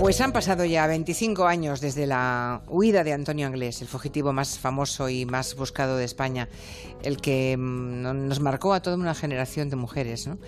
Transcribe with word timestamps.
Pues 0.00 0.18
han 0.22 0.32
pasado 0.32 0.64
ya 0.64 0.86
25 0.86 1.44
años 1.44 1.82
desde 1.82 2.06
la 2.06 2.62
huida 2.68 3.04
de 3.04 3.12
Antonio 3.12 3.46
Anglés, 3.46 3.82
el 3.82 3.86
fugitivo 3.86 4.32
más 4.32 4.58
famoso 4.58 5.10
y 5.10 5.26
más 5.26 5.54
buscado 5.54 5.98
de 5.98 6.06
España, 6.06 6.48
el 7.02 7.18
que 7.18 7.54
mm, 7.54 8.26
nos 8.26 8.40
marcó 8.40 8.72
a 8.72 8.80
toda 8.80 8.96
una 8.96 9.14
generación 9.14 9.68
de 9.68 9.76
mujeres. 9.76 10.26
¿no? 10.26 10.38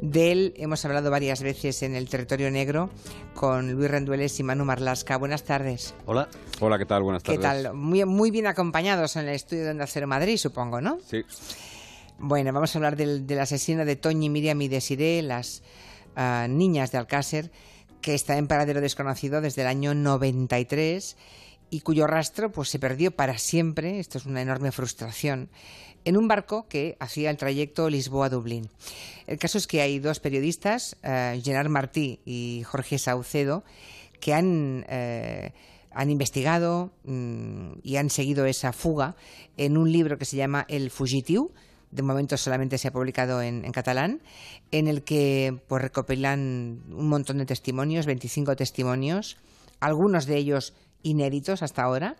De 0.00 0.30
él 0.30 0.54
hemos 0.58 0.84
hablado 0.84 1.10
varias 1.10 1.42
veces 1.42 1.82
en 1.82 1.96
el 1.96 2.08
territorio 2.08 2.52
negro 2.52 2.88
con 3.34 3.72
Luis 3.72 3.90
Rendueles 3.90 4.38
y 4.38 4.44
Manu 4.44 4.64
Marlasca. 4.64 5.16
Buenas 5.16 5.42
tardes. 5.42 5.92
Hola. 6.06 6.28
Hola, 6.60 6.78
¿qué 6.78 6.86
tal? 6.86 7.02
Buenas 7.02 7.24
tardes. 7.24 7.40
¿Qué 7.40 7.42
tal? 7.42 7.74
Muy, 7.74 8.04
muy 8.04 8.30
bien 8.30 8.46
acompañados 8.46 9.16
en 9.16 9.26
el 9.26 9.34
estudio 9.34 9.64
de 9.64 9.70
Onda 9.70 9.88
Cero 9.88 10.06
Madrid, 10.06 10.36
supongo, 10.36 10.80
¿no? 10.80 11.00
Sí. 11.04 11.24
Bueno, 12.20 12.52
vamos 12.52 12.76
a 12.76 12.78
hablar 12.78 12.94
del, 12.94 13.26
del 13.26 13.40
asesino 13.40 13.84
de 13.84 13.96
Toñi, 13.96 14.28
Miriam 14.28 14.62
y 14.62 14.68
Desiree, 14.68 15.22
las 15.22 15.64
ah, 16.14 16.46
niñas 16.48 16.92
de 16.92 16.98
Alcácer, 16.98 17.50
que 18.00 18.14
está 18.14 18.36
en 18.38 18.46
paradero 18.46 18.80
desconocido 18.80 19.40
desde 19.40 19.62
el 19.62 19.68
año 19.68 19.94
93 19.94 21.16
y 21.70 21.80
cuyo 21.80 22.06
rastro 22.06 22.50
pues 22.50 22.68
se 22.68 22.78
perdió 22.78 23.12
para 23.12 23.38
siempre, 23.38 24.00
esto 24.00 24.18
es 24.18 24.26
una 24.26 24.42
enorme 24.42 24.72
frustración, 24.72 25.48
en 26.04 26.16
un 26.16 26.28
barco 26.28 26.66
que 26.68 26.96
hacía 26.98 27.30
el 27.30 27.36
trayecto 27.36 27.88
Lisboa-Dublín. 27.88 28.68
El 29.26 29.38
caso 29.38 29.58
es 29.58 29.66
que 29.66 29.82
hay 29.82 29.98
dos 29.98 30.18
periodistas, 30.18 30.96
eh, 31.02 31.40
Gerard 31.44 31.68
Martí 31.68 32.20
y 32.24 32.62
Jorge 32.64 32.98
Saucedo, 32.98 33.64
que 34.18 34.34
han, 34.34 34.84
eh, 34.88 35.52
han 35.92 36.10
investigado 36.10 36.92
mm, 37.04 37.80
y 37.82 37.96
han 37.96 38.10
seguido 38.10 38.46
esa 38.46 38.72
fuga 38.72 39.14
en 39.56 39.76
un 39.76 39.92
libro 39.92 40.18
que 40.18 40.24
se 40.24 40.36
llama 40.36 40.64
El 40.68 40.90
Fugitiu, 40.90 41.52
de 41.90 42.02
momento 42.02 42.36
solamente 42.36 42.78
se 42.78 42.88
ha 42.88 42.92
publicado 42.92 43.42
en, 43.42 43.64
en 43.64 43.72
catalán, 43.72 44.20
en 44.70 44.86
el 44.86 45.02
que 45.02 45.58
pues, 45.68 45.82
recopilan 45.82 46.82
un 46.90 47.08
montón 47.08 47.38
de 47.38 47.46
testimonios, 47.46 48.06
25 48.06 48.56
testimonios, 48.56 49.36
algunos 49.80 50.26
de 50.26 50.36
ellos 50.36 50.74
inéditos 51.02 51.62
hasta 51.62 51.82
ahora, 51.82 52.16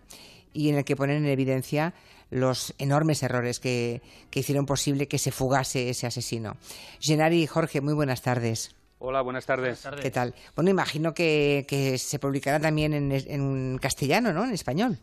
y 0.52 0.68
en 0.68 0.76
el 0.76 0.84
que 0.84 0.96
ponen 0.96 1.24
en 1.24 1.30
evidencia 1.30 1.94
los 2.30 2.74
enormes 2.78 3.22
errores 3.22 3.60
que, 3.60 4.02
que 4.30 4.41
hicieron 4.41 4.66
posible 4.66 5.08
que 5.08 5.18
se 5.18 5.32
fugase 5.32 5.91
ese 5.91 6.06
asesino. 6.06 6.56
Genari 7.00 7.42
y 7.42 7.46
Jorge, 7.46 7.80
muy 7.80 7.94
buenas 7.94 8.22
tardes. 8.22 8.74
Hola, 8.98 9.22
buenas 9.22 9.46
tardes. 9.46 9.88
¿Qué 10.02 10.10
tal? 10.10 10.34
Bueno, 10.54 10.70
imagino 10.70 11.14
que, 11.14 11.64
que 11.66 11.96
se 11.96 12.18
publicará 12.18 12.60
también 12.60 12.92
en, 12.92 13.10
en 13.12 13.78
castellano, 13.78 14.32
¿no? 14.32 14.44
En 14.44 14.52
español. 14.52 14.98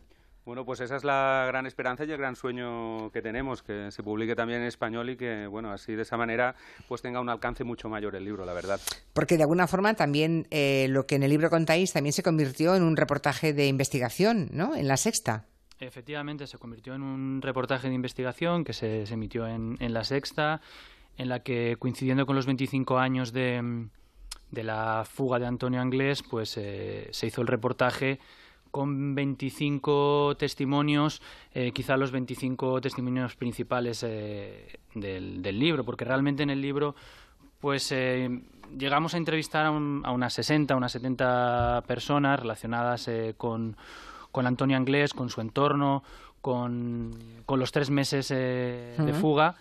Bueno, 0.48 0.64
pues 0.64 0.80
esa 0.80 0.96
es 0.96 1.04
la 1.04 1.44
gran 1.46 1.66
esperanza 1.66 2.06
y 2.06 2.12
el 2.14 2.18
gran 2.18 2.38
sueño 2.38 3.12
que 3.12 3.22
tenemos, 3.22 3.62
que 3.62 3.92
se 3.92 4.02
publique 4.02 4.34
también 4.34 4.62
en 4.62 4.68
español 4.68 5.10
y 5.10 5.18
que, 5.18 5.46
bueno, 5.46 5.74
así 5.74 5.94
de 5.94 6.04
esa 6.04 6.16
manera 6.16 6.56
pues 6.88 7.02
tenga 7.02 7.20
un 7.20 7.28
alcance 7.28 7.66
mucho 7.66 7.90
mayor 7.90 8.16
el 8.16 8.24
libro, 8.24 8.46
la 8.46 8.54
verdad. 8.54 8.80
Porque 9.12 9.36
de 9.36 9.44
alguna 9.44 9.68
forma 9.68 9.94
también 9.96 10.48
eh, 10.50 10.88
lo 10.90 11.06
que 11.06 11.16
en 11.16 11.24
el 11.24 11.32
libro 11.32 11.50
contáis 11.50 11.92
también 11.92 12.14
se 12.14 12.24
convirtió 12.24 12.76
en 12.76 12.84
un 12.84 12.96
reportaje 12.96 13.52
de 13.52 13.68
investigación, 13.68 14.48
¿no? 14.54 14.74
En 14.74 14.88
La 14.88 14.96
Sexta. 14.96 15.44
Efectivamente, 15.82 16.48
se 16.48 16.58
convirtió 16.58 16.96
en 16.96 17.02
un 17.02 17.42
reportaje 17.42 17.90
de 17.90 17.96
investigación 17.96 18.64
que 18.64 18.72
se, 18.72 19.06
se 19.06 19.16
emitió 19.16 19.50
en, 19.50 19.76
en, 19.82 19.94
La 19.94 20.06
Sexta, 20.06 20.62
en 21.18 21.28
la 21.28 21.42
que, 21.42 21.76
coincidiendo 21.78 22.26
con 22.26 22.38
los 22.38 22.46
25 22.46 22.98
años 23.00 23.34
de, 23.34 23.90
de 24.52 24.64
la 24.64 25.04
fuga 25.04 25.40
de 25.40 25.46
Antonio 25.46 25.82
Anglés, 25.82 26.24
pues 26.24 26.56
eh, 26.56 27.10
se 27.12 27.28
hizo 27.28 27.42
el 27.42 27.48
reportaje 27.48 28.22
con 28.72 29.16
25 29.16 30.36
testimonios, 30.38 31.22
eh, 31.54 31.72
quizá 31.72 31.98
los 31.98 32.12
25 32.12 32.82
testimonios 32.82 33.36
principales 33.36 34.04
eh, 34.04 34.80
del, 34.94 35.42
del, 35.42 35.60
libro, 35.60 35.84
porque 35.84 36.06
realmente 36.06 36.44
en 36.44 36.50
el 36.50 36.62
libro 36.62 36.96
pues 37.60 37.92
eh, 37.92 38.42
llegamos 38.78 39.14
a 39.14 39.18
entrevistar 39.18 39.66
a, 39.66 39.72
un, 39.72 40.02
a, 40.06 40.12
unas 40.12 40.34
60, 40.34 40.76
unas 40.76 40.92
70 40.92 41.84
personas 41.88 42.40
relacionadas 42.40 43.08
eh, 43.08 43.34
con, 43.38 43.76
con, 44.32 44.46
Antonio 44.46 44.78
Anglés, 44.78 45.14
con 45.14 45.30
su 45.30 45.42
entorno, 45.42 46.04
con, 46.42 47.16
con 47.46 47.60
los 47.60 47.72
tres 47.72 47.90
meses 47.90 48.30
uh 48.32 48.34
-huh. 48.34 49.06
de 49.06 49.14
fuga. 49.14 49.56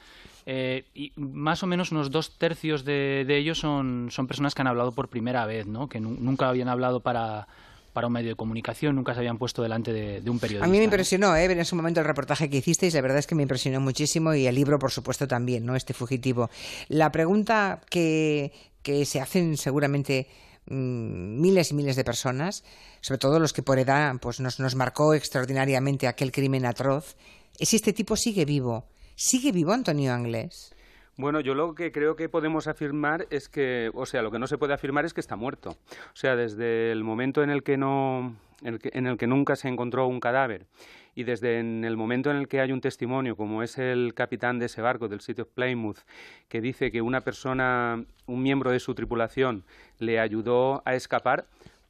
Eh, 0.49 0.85
y 0.95 1.13
más 1.17 1.65
o 1.65 1.67
menos 1.67 1.91
unos 1.91 2.13
dos 2.13 2.39
tercios 2.39 2.85
de, 2.85 3.25
de 3.27 3.37
ellos 3.37 3.59
son, 3.59 4.09
son, 4.13 4.29
personas 4.29 4.55
que 4.55 4.63
han 4.63 4.69
hablado 4.69 4.93
por 4.93 5.09
primera 5.09 5.45
vez, 5.45 5.67
¿no? 5.67 5.89
que 5.89 5.99
nunca 5.99 6.49
habían 6.49 6.69
hablado 6.69 7.01
para, 7.01 7.49
para 7.97 8.09
un 8.09 8.13
medio 8.13 8.29
de 8.29 8.37
comunicación, 8.37 8.95
nunca 8.95 9.15
se 9.15 9.21
habían 9.21 9.39
puesto 9.39 9.63
delante 9.63 9.91
de, 9.91 10.21
de 10.21 10.29
un 10.29 10.39
periodista. 10.39 10.67
A 10.67 10.69
mí 10.69 10.77
me 10.77 10.85
impresionó, 10.85 11.35
¿eh? 11.35 11.47
en 11.47 11.65
su 11.65 11.77
momento 11.77 11.99
el 12.01 12.07
reportaje 12.07 12.51
que 12.51 12.59
hicisteis, 12.59 12.93
la 12.93 13.01
verdad 13.01 13.17
es 13.17 13.27
que 13.27 13.35
me 13.35 13.41
impresionó 13.41 13.81
muchísimo 13.81 14.35
y 14.35 14.47
el 14.47 14.55
libro, 14.55 14.79
por 14.79 14.91
supuesto, 14.91 15.27
también, 15.27 15.65
¿no? 15.65 15.75
Este 15.75 15.95
fugitivo. 15.95 16.51
La 16.89 17.11
pregunta 17.11 17.81
que, 17.89 18.53
que 18.83 19.07
se 19.07 19.23
hacen 19.23 19.57
seguramente 19.57 20.29
mmm, 20.67 21.41
miles 21.41 21.71
y 21.71 21.75
miles 21.75 21.97
de 21.97 22.05
personas, 22.05 22.65
sobre 23.01 23.17
todo 23.17 23.39
los 23.39 23.55
que 23.55 23.63
por 23.63 23.79
edad 23.79 24.13
pues 24.21 24.41
nos, 24.41 24.61
nos 24.61 24.75
marcó 24.75 25.15
extraordinariamente 25.15 26.07
aquel 26.07 26.33
crimen 26.33 26.67
atroz, 26.67 27.17
es 27.59 27.71
si 27.71 27.77
este 27.77 27.95
tipo 27.95 28.15
sigue 28.17 28.45
vivo. 28.45 28.85
¿Sigue 29.15 29.53
vivo 29.53 29.73
Antonio 29.73 30.13
Anglés? 30.13 30.76
Bueno, 31.19 31.41
yo 31.41 31.55
lo 31.55 31.75
que 31.75 31.93
creo 31.93 32.15
que 32.15 32.29
podemos 32.29 32.67
afirmar 32.67 33.27
es 33.31 33.49
que, 33.49 33.91
o 33.95 34.05
sea, 34.05 34.21
lo 34.21 34.31
que 34.31 34.39
no 34.39 34.47
se 34.47 34.59
puede 34.59 34.75
afirmar 34.75 35.07
es 35.07 35.15
que 35.15 35.21
está 35.21 35.35
muerto. 35.35 35.71
O 35.71 36.17
sea, 36.17 36.37
desde 36.37 36.93
el 36.93 37.05
momento 37.05 37.43
en 37.43 37.49
el 37.49 37.63
que 37.63 37.79
no, 37.79 38.37
en 38.63 39.07
el 39.07 39.17
que, 39.17 39.27
nunca 39.27 39.57
se 39.57 39.69
encontró 39.69 40.07
un 40.07 40.21
cadáver 40.21 40.67
y 41.15 41.25
desde 41.25 41.59
en 41.59 41.85
el 41.87 41.97
momento 41.97 42.31
en 42.31 42.37
el 42.37 42.49
que 42.49 42.61
hay 42.61 42.71
un 42.71 42.83
testimonio, 42.83 43.35
como 43.35 43.63
es 43.63 43.79
el 43.79 44.13
capitán 44.13 44.59
de 44.59 44.67
ese 44.67 44.83
barco 44.83 45.09
del 45.09 45.21
sitio 45.21 45.49
Plymouth, 45.49 46.01
que 46.49 46.61
dice 46.61 46.91
que 46.91 47.01
una 47.01 47.23
persona, 47.23 48.05
un 48.27 48.43
miembro 48.43 48.71
de 48.71 48.81
su 48.81 48.95
tripulación, 48.95 49.65
le 49.99 50.21
ayudó 50.21 50.83
a 50.85 50.95
escapar, 50.95 51.47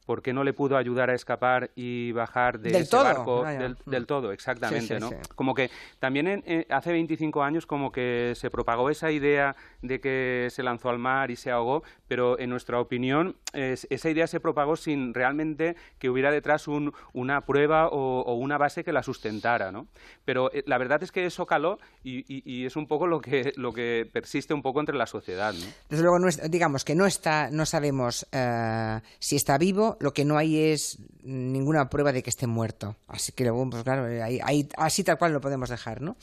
¿por 0.07 0.21
qué 0.21 0.31
no 0.31 0.45
le 0.45 0.53
pudo 0.53 0.77
ayudar 0.77 1.09
a 1.09 1.13
escapar 1.13 1.69
y 1.75 2.13
bajar 2.13 2.59
de 2.59 2.71
del 2.71 2.83
ese 2.83 2.91
todo. 2.91 3.03
barco 3.03 3.41
Vaya. 3.41 3.59
del, 3.59 3.77
del, 3.85 4.07
todo? 4.07 4.31
Exactamente, 4.31 4.87
sí, 4.87 4.93
sí, 4.93 4.99
¿no? 5.01 5.09
Sí. 5.09 5.15
Como 5.35 5.53
que 5.53 5.69
también 5.99 6.27
en, 6.27 6.43
eh, 6.47 6.65
hace 6.69 6.93
25 6.93 7.43
años 7.43 7.65
como 7.65 7.91
que 7.91 8.31
se 8.35 8.49
propagó 8.49 8.89
esa 8.89 9.11
idea 9.11 9.57
de 9.81 9.99
que 9.99 10.47
se 10.49 10.63
lanzó 10.63 10.89
al 10.89 10.97
mar 10.97 11.29
y 11.29 11.35
se 11.35 11.51
ahogó, 11.51 11.83
pero 12.07 12.39
en 12.39 12.49
nuestra 12.49 12.79
opinión 12.79 13.35
es, 13.53 13.87
esa 13.89 14.09
idea 14.09 14.27
se 14.27 14.39
propagó 14.39 14.75
sin 14.75 15.13
realmente 15.13 15.75
que 15.99 16.09
hubiera 16.09 16.31
detrás 16.31 16.67
un, 16.67 16.93
una 17.13 17.41
prueba 17.41 17.87
o, 17.87 18.33
una 18.35 18.57
base 18.57 18.83
que 18.83 18.91
la 18.91 19.03
sustentara, 19.03 19.71
¿no? 19.71 19.87
Pero 20.25 20.51
eh, 20.53 20.63
la 20.65 20.77
verdad 20.77 21.01
es 21.03 21.11
que 21.11 21.25
eso 21.25 21.45
caló 21.45 21.79
y, 22.03 22.65
es 22.65 22.75
un 22.75 22.87
poco 22.87 23.07
lo 23.07 23.21
que, 23.21 24.09
persiste 24.11 24.53
un 24.53 24.61
poco 24.61 24.79
entre 24.79 24.95
la 24.95 25.05
sociedad, 25.05 25.53
¿no? 25.53 25.65
Desde 25.89 26.03
luego, 26.03 26.17
digamos 26.49 26.83
que 26.83 26.95
no 26.95 27.05
está, 27.05 27.49
no 27.51 27.65
sabemos 27.65 28.27
uh, 28.33 28.99
si 29.19 29.35
está 29.35 29.57
vivo, 29.57 29.97
lo 29.99 30.13
que 30.13 30.25
no 30.25 30.37
hay 30.37 30.71
es 30.71 30.99
ninguna 31.23 31.89
prueba 31.89 32.11
de 32.11 32.23
que 32.23 32.29
esté 32.29 32.47
muerto. 32.47 32.95
Así 33.07 33.31
que 33.31 33.51
pues 33.51 33.83
claro, 33.83 34.05
ahí, 34.23 34.67
así 34.77 35.03
tal 35.03 35.17
cual 35.17 35.33
lo 35.33 35.41
podemos 35.41 35.69
dejar, 35.69 36.01
¿no? 36.01 36.17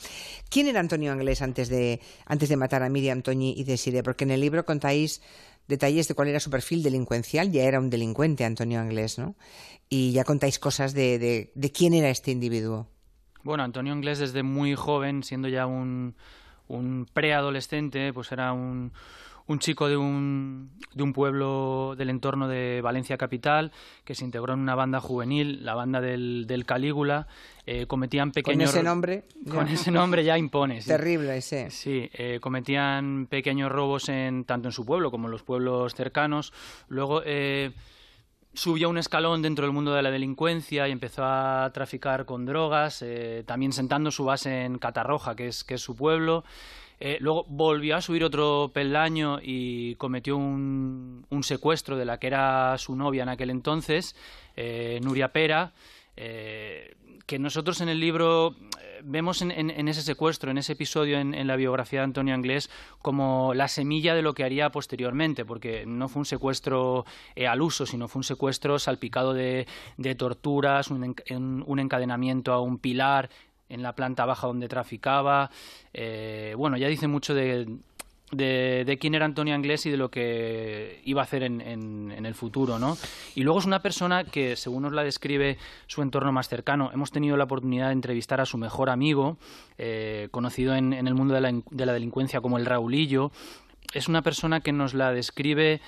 ¿Quién 0.49 0.67
era 0.67 0.79
Antonio 0.79 1.11
Anglés 1.11 1.41
antes 1.41 1.69
de, 1.69 1.99
de 2.27 2.57
matar 2.57 2.83
a 2.83 2.89
Miriam, 2.89 3.21
Toñi 3.21 3.53
y 3.57 3.63
Desiree? 3.63 4.03
Porque 4.03 4.23
en 4.23 4.31
el 4.31 4.41
libro 4.41 4.65
contáis 4.65 5.21
detalles 5.67 6.07
de 6.07 6.13
cuál 6.13 6.27
era 6.27 6.39
su 6.39 6.49
perfil 6.49 6.83
delincuencial, 6.83 7.51
ya 7.51 7.63
era 7.63 7.79
un 7.79 7.89
delincuente 7.89 8.45
Antonio 8.45 8.79
Anglés, 8.79 9.17
¿no? 9.17 9.35
Y 9.89 10.11
ya 10.11 10.23
contáis 10.23 10.59
cosas 10.59 10.93
de, 10.93 11.19
de, 11.19 11.51
de 11.55 11.71
quién 11.71 11.93
era 11.93 12.09
este 12.09 12.31
individuo. 12.31 12.87
Bueno, 13.43 13.63
Antonio 13.63 13.93
Anglés 13.93 14.19
desde 14.19 14.41
muy 14.41 14.75
joven, 14.75 15.23
siendo 15.23 15.47
ya 15.47 15.67
un, 15.67 16.15
un 16.67 17.05
preadolescente, 17.13 18.11
pues 18.13 18.31
era 18.31 18.53
un, 18.53 18.91
un 19.47 19.59
chico 19.59 19.87
de 19.87 19.97
un, 19.97 20.71
de 20.93 21.03
un 21.03 21.13
pueblo 21.13 21.95
del 21.97 22.09
entorno 22.09 22.47
de 22.47 22.81
Valencia 22.81 23.17
capital 23.17 23.71
que 24.03 24.15
se 24.15 24.25
integró 24.25 24.53
en 24.53 24.59
una 24.59 24.75
banda 24.75 24.99
juvenil, 24.99 25.63
la 25.63 25.75
banda 25.75 26.01
del, 26.01 26.45
del 26.47 26.65
Calígula. 26.65 27.27
Eh, 27.67 27.85
cometían 27.87 28.31
pequeños. 28.31 28.71
Con 28.71 28.79
ese 28.79 28.83
nombre. 28.83 29.23
Con 29.49 29.67
ese 29.67 29.91
nombre 29.91 30.23
ya 30.23 30.37
impone. 30.37 30.81
Sí. 30.81 30.87
Terrible 30.87 31.37
ese. 31.37 31.69
Sí, 31.71 32.09
eh, 32.13 32.39
cometían 32.41 33.27
pequeños 33.27 33.71
robos 33.71 34.09
en, 34.09 34.45
tanto 34.45 34.67
en 34.67 34.71
su 34.71 34.85
pueblo 34.85 35.11
como 35.11 35.27
en 35.27 35.31
los 35.31 35.43
pueblos 35.43 35.93
cercanos. 35.95 36.53
Luego. 36.87 37.21
Eh, 37.25 37.71
subió 38.55 38.89
un 38.89 38.97
escalón 38.97 39.41
dentro 39.41 39.65
del 39.65 39.73
mundo 39.73 39.93
de 39.93 40.01
la 40.01 40.11
delincuencia 40.11 40.87
y 40.87 40.91
empezó 40.91 41.23
a 41.25 41.69
traficar 41.73 42.25
con 42.25 42.45
drogas, 42.45 43.01
eh, 43.01 43.43
también 43.45 43.73
sentando 43.73 44.11
su 44.11 44.25
base 44.25 44.63
en 44.63 44.77
Catarroja, 44.77 45.35
que 45.35 45.47
es, 45.47 45.63
que 45.63 45.75
es 45.75 45.81
su 45.81 45.95
pueblo. 45.95 46.43
Eh, 46.99 47.17
luego 47.19 47.45
volvió 47.47 47.97
a 47.97 48.01
subir 48.01 48.23
otro 48.23 48.71
peldaño 48.73 49.39
y 49.41 49.95
cometió 49.95 50.37
un, 50.37 51.25
un, 51.29 51.43
secuestro 51.43 51.97
de 51.97 52.05
la 52.05 52.19
que 52.19 52.27
era 52.27 52.77
su 52.77 52.95
novia 52.95 53.23
en 53.23 53.29
aquel 53.29 53.49
entonces, 53.49 54.15
eh, 54.55 54.99
Nuria 55.03 55.33
Pera, 55.33 55.73
eh, 56.15 56.95
que 57.25 57.39
nosotros 57.39 57.81
en 57.81 57.89
el 57.89 57.99
libro 57.99 58.55
vemos 59.03 59.41
en, 59.41 59.51
en, 59.51 59.69
en 59.69 59.87
ese 59.87 60.01
secuestro, 60.01 60.51
en 60.51 60.57
ese 60.57 60.73
episodio 60.73 61.19
en, 61.19 61.47
la 61.47 61.55
biografía 61.57 61.99
de 61.99 62.05
Antonio 62.05 62.33
Anglés, 62.33 62.69
como 63.01 63.53
la 63.53 63.67
semilla 63.67 64.15
de 64.15 64.21
lo 64.21 64.33
que 64.33 64.43
haría 64.43 64.71
posteriormente, 64.71 65.43
porque 65.43 65.85
no 65.85 66.07
fue 66.07 66.21
un 66.21 66.25
secuestro 66.25 67.05
al 67.35 67.61
uso, 67.61 67.85
sino 67.85 68.07
fue 68.07 68.21
un 68.21 68.23
secuestro 68.23 68.79
salpicado 68.79 69.33
de, 69.33 69.67
de 69.97 70.15
torturas, 70.15 70.89
un, 70.89 71.15
un 71.67 71.79
encadenamiento 71.79 72.53
a 72.53 72.61
un 72.61 72.77
pilar, 72.77 73.29
en 73.69 73.83
la 73.83 73.93
planta 73.93 74.25
baja 74.25 74.47
donde 74.47 74.67
traficaba. 74.67 75.49
Eh, 75.93 76.53
bueno, 76.57 76.77
ya 76.77 76.87
dice 76.87 77.07
mucho 77.07 77.33
de, 77.33 77.67
de, 78.31 78.97
quién 78.99 79.15
era 79.15 79.25
Antonio 79.25 79.55
Anglés 79.55 79.85
y 79.85 79.91
de 79.91 79.97
lo 79.97 80.09
que 80.09 81.01
iba 81.05 81.21
a 81.21 81.23
hacer 81.23 81.43
en, 81.43 81.61
en, 81.61 82.25
el 82.25 82.35
futuro, 82.35 82.79
¿no? 82.79 82.97
Y 83.35 83.43
luego 83.43 83.59
es 83.59 83.65
una 83.65 83.81
persona 83.81 84.23
que, 84.23 84.55
según 84.55 84.83
nos 84.83 84.93
la 84.93 85.03
describe 85.03 85.57
su 85.87 86.01
entorno 86.01 86.31
más 86.31 86.47
cercano, 86.47 86.91
hemos 86.93 87.11
tenido 87.11 87.37
la 87.37 87.43
oportunidad 87.45 87.87
de 87.87 87.93
entrevistar 87.93 88.41
a 88.41 88.45
su 88.45 88.57
mejor 88.57 88.89
amigo, 88.89 89.37
eh, 89.77 90.27
conocido 90.31 90.75
en, 90.75 90.93
el 90.93 91.13
mundo 91.13 91.33
de 91.33 91.41
la, 91.41 91.51
de 91.51 91.85
la 91.85 91.93
delincuencia 91.93 92.41
como 92.41 92.57
el 92.57 92.65
Raulillo. 92.65 93.31
Es 93.93 94.07
una 94.07 94.21
persona 94.23 94.61
que 94.61 94.71
nos 94.71 94.93
la 94.93 95.11
describe 95.11 95.81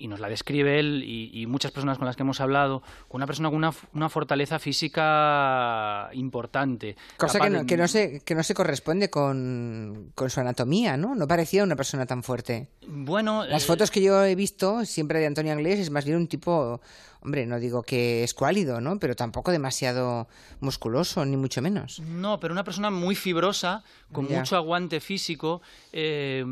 y 0.00 0.08
nos 0.08 0.18
la 0.18 0.28
describe 0.28 0.80
él 0.80 1.04
y, 1.04 1.46
muchas 1.46 1.72
personas 1.72 1.98
con 1.98 2.06
las 2.06 2.16
que 2.16 2.22
hemos 2.22 2.40
hablado, 2.40 2.82
con 3.08 3.18
una 3.18 3.26
persona 3.26 3.50
con 3.50 3.58
una, 3.92 4.08
fortaleza 4.08 4.58
física 4.58 6.08
importante. 6.14 6.96
Cosa 7.18 7.38
que 7.38 7.50
no, 7.50 7.66
que, 7.66 7.76
no 7.76 7.86
se, 7.86 8.20
que 8.20 8.34
no 8.34 8.42
se 8.42 8.54
corresponde 8.54 9.10
con, 9.10 10.12
su 10.28 10.40
anatomía, 10.40 10.96
¿no? 10.96 11.14
No 11.14 11.28
parecía 11.28 11.62
una 11.62 11.76
persona 11.76 12.06
tan 12.06 12.22
fuerte. 12.22 12.68
Bueno... 12.88 13.44
Las 13.44 13.64
eh, 13.64 13.66
fotos 13.66 13.90
que 13.90 14.02
yo 14.02 14.24
he 14.24 14.34
visto 14.34 14.86
siempre 14.86 15.20
de 15.20 15.26
Antonio 15.26 15.52
Anglés 15.52 15.78
es 15.78 15.90
más 15.90 16.06
bien 16.06 16.16
un 16.16 16.28
tipo, 16.28 16.80
hombre, 17.20 17.44
no 17.44 17.60
digo 17.60 17.82
que 17.82 18.24
escuálido, 18.24 18.80
¿no? 18.80 18.98
Pero 18.98 19.14
tampoco 19.14 19.50
demasiado 19.50 20.28
musculoso, 20.60 21.26
ni 21.26 21.36
mucho 21.36 21.60
menos. 21.60 22.00
No, 22.00 22.40
pero 22.40 22.52
una 22.52 22.64
persona 22.64 22.90
muy 22.90 23.14
fibrosa, 23.14 23.84
con 24.12 24.26
mucho 24.30 24.56
aguante 24.56 25.00
físico. 25.00 25.60
Eh... 25.92 26.42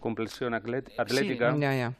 Complexión 0.00 0.54
atlética. 0.54 1.56
Ya, 1.56 1.76
ya. 1.76 1.94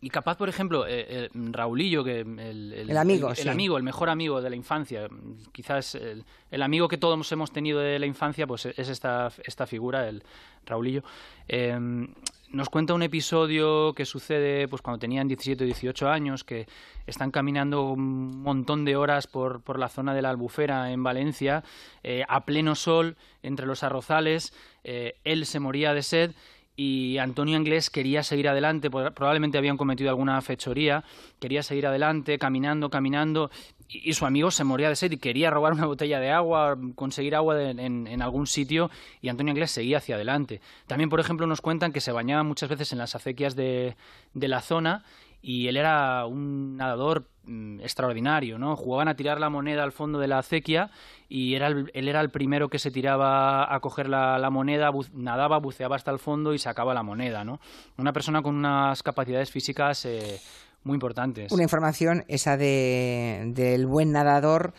Y 0.00 0.10
capaz, 0.10 0.36
por 0.36 0.48
ejemplo, 0.48 0.86
eh, 0.86 1.06
eh, 1.08 1.30
Raulillo, 1.32 2.02
que 2.02 2.20
el, 2.20 2.96
amigo, 2.96 3.32
el, 3.32 3.48
amigo, 3.48 3.76
el 3.76 3.84
mejor 3.84 4.10
amigo 4.10 4.42
de 4.42 4.50
la 4.50 4.56
infancia, 4.56 5.08
quizás 5.52 5.94
el, 5.94 6.62
amigo 6.62 6.88
que 6.88 6.98
todos 6.98 7.30
hemos 7.30 7.52
tenido 7.52 7.78
de 7.78 7.98
la 8.00 8.06
infancia, 8.06 8.46
pues 8.46 8.66
es 8.66 8.88
esta, 8.88 9.30
esta 9.44 9.66
figura, 9.66 10.08
el 10.08 10.24
Raulillo. 10.66 11.04
Em, 11.46 12.12
nos 12.50 12.68
cuenta 12.68 12.92
un 12.92 13.04
episodio 13.04 13.94
que 13.94 14.04
sucede 14.04 14.66
pues 14.66 14.82
cuando 14.82 14.98
tenían 14.98 15.28
17 15.28 15.62
o 15.62 15.66
18 15.66 16.08
años, 16.08 16.42
que 16.42 16.66
están 17.06 17.30
caminando 17.30 17.92
un 17.92 18.42
montón 18.42 18.84
de 18.84 18.96
horas 18.96 19.28
por, 19.28 19.62
por 19.62 19.78
la 19.78 19.88
zona 19.88 20.12
de 20.12 20.22
la 20.22 20.30
Albufera 20.30 20.90
en 20.90 21.04
Valencia, 21.04 21.62
eh, 22.02 22.24
a 22.28 22.44
pleno 22.44 22.74
sol, 22.74 23.16
entre 23.44 23.66
los 23.66 23.84
arrozales, 23.84 24.52
él 24.84 25.46
se 25.46 25.60
moría 25.60 25.94
de 25.94 26.02
sed 26.02 26.32
y 26.74 27.18
Antonio 27.18 27.56
Inglés 27.56 27.90
quería 27.90 28.22
seguir 28.22 28.48
adelante, 28.48 28.90
probablemente 28.90 29.58
habían 29.58 29.76
cometido 29.76 30.10
alguna 30.10 30.40
fechoría, 30.40 31.04
quería 31.38 31.62
seguir 31.62 31.86
adelante, 31.86 32.38
caminando, 32.38 32.88
caminando, 32.88 33.50
y, 33.88 34.14
su 34.14 34.24
amigo 34.24 34.50
se 34.50 34.64
moría 34.64 34.88
de 34.88 34.96
sed 34.96 35.12
y 35.12 35.18
quería 35.18 35.50
robar 35.50 35.74
una 35.74 35.84
botella 35.84 36.18
de 36.18 36.30
agua, 36.30 36.78
conseguir 36.94 37.34
agua 37.34 37.60
en, 37.60 38.22
algún 38.22 38.46
sitio, 38.46 38.90
y 39.20 39.28
Antonio 39.28 39.50
Inglés 39.52 39.70
seguía 39.70 39.98
hacia 39.98 40.14
adelante. 40.14 40.62
También, 40.86 41.10
por 41.10 41.20
ejemplo, 41.20 41.46
nos 41.46 41.60
cuentan 41.60 41.92
que 41.92 42.00
se 42.00 42.10
bañaba 42.10 42.42
muchas 42.42 42.70
veces 42.70 42.92
en 42.92 42.98
las 42.98 43.14
acequias 43.14 43.54
de, 43.54 43.96
de 44.32 44.48
la 44.48 44.62
zona 44.62 45.04
y 45.42 45.66
él 45.66 45.76
era 45.76 46.24
un 46.24 46.76
nadador 46.76 47.28
mm, 47.44 47.80
extraordinario, 47.80 48.58
¿no? 48.58 48.76
Jugaban 48.76 49.08
a 49.08 49.16
tirar 49.16 49.40
la 49.40 49.50
moneda 49.50 49.82
al 49.82 49.92
fondo 49.92 50.20
de 50.20 50.28
la 50.28 50.38
acequia 50.38 50.90
y 51.28 51.54
era 51.54 51.66
él 51.66 51.90
era 51.92 52.20
el 52.20 52.30
primero 52.30 52.68
que 52.68 52.78
se 52.78 52.92
tiraba 52.92 53.74
a 53.74 53.80
coger 53.80 54.08
la, 54.08 54.48
moneda, 54.50 54.90
nadaba, 55.12 55.58
buceaba 55.58 55.96
hasta 55.96 56.12
el 56.12 56.20
fondo 56.20 56.54
y 56.54 56.58
sacaba 56.58 56.94
la 56.94 57.02
moneda, 57.02 57.44
¿no? 57.44 57.60
Una 57.98 58.12
persona 58.12 58.40
con 58.40 58.54
unas 58.54 59.02
capacidades 59.02 59.50
físicas 59.50 60.04
eh, 60.04 60.40
muy 60.84 60.94
importantes. 60.94 61.50
Una 61.50 61.64
información 61.64 62.24
esa 62.28 62.56
de, 62.56 63.52
del 63.54 63.86
buen 63.86 64.12
nadador 64.12 64.72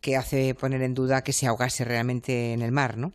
que 0.00 0.16
hace 0.16 0.54
poner 0.54 0.82
en 0.82 0.94
duda 0.94 1.22
que 1.22 1.32
se 1.32 1.46
ahogase 1.46 1.84
realmente 1.84 2.52
en 2.52 2.62
el 2.62 2.72
mar, 2.72 2.96
¿no? 2.96 3.12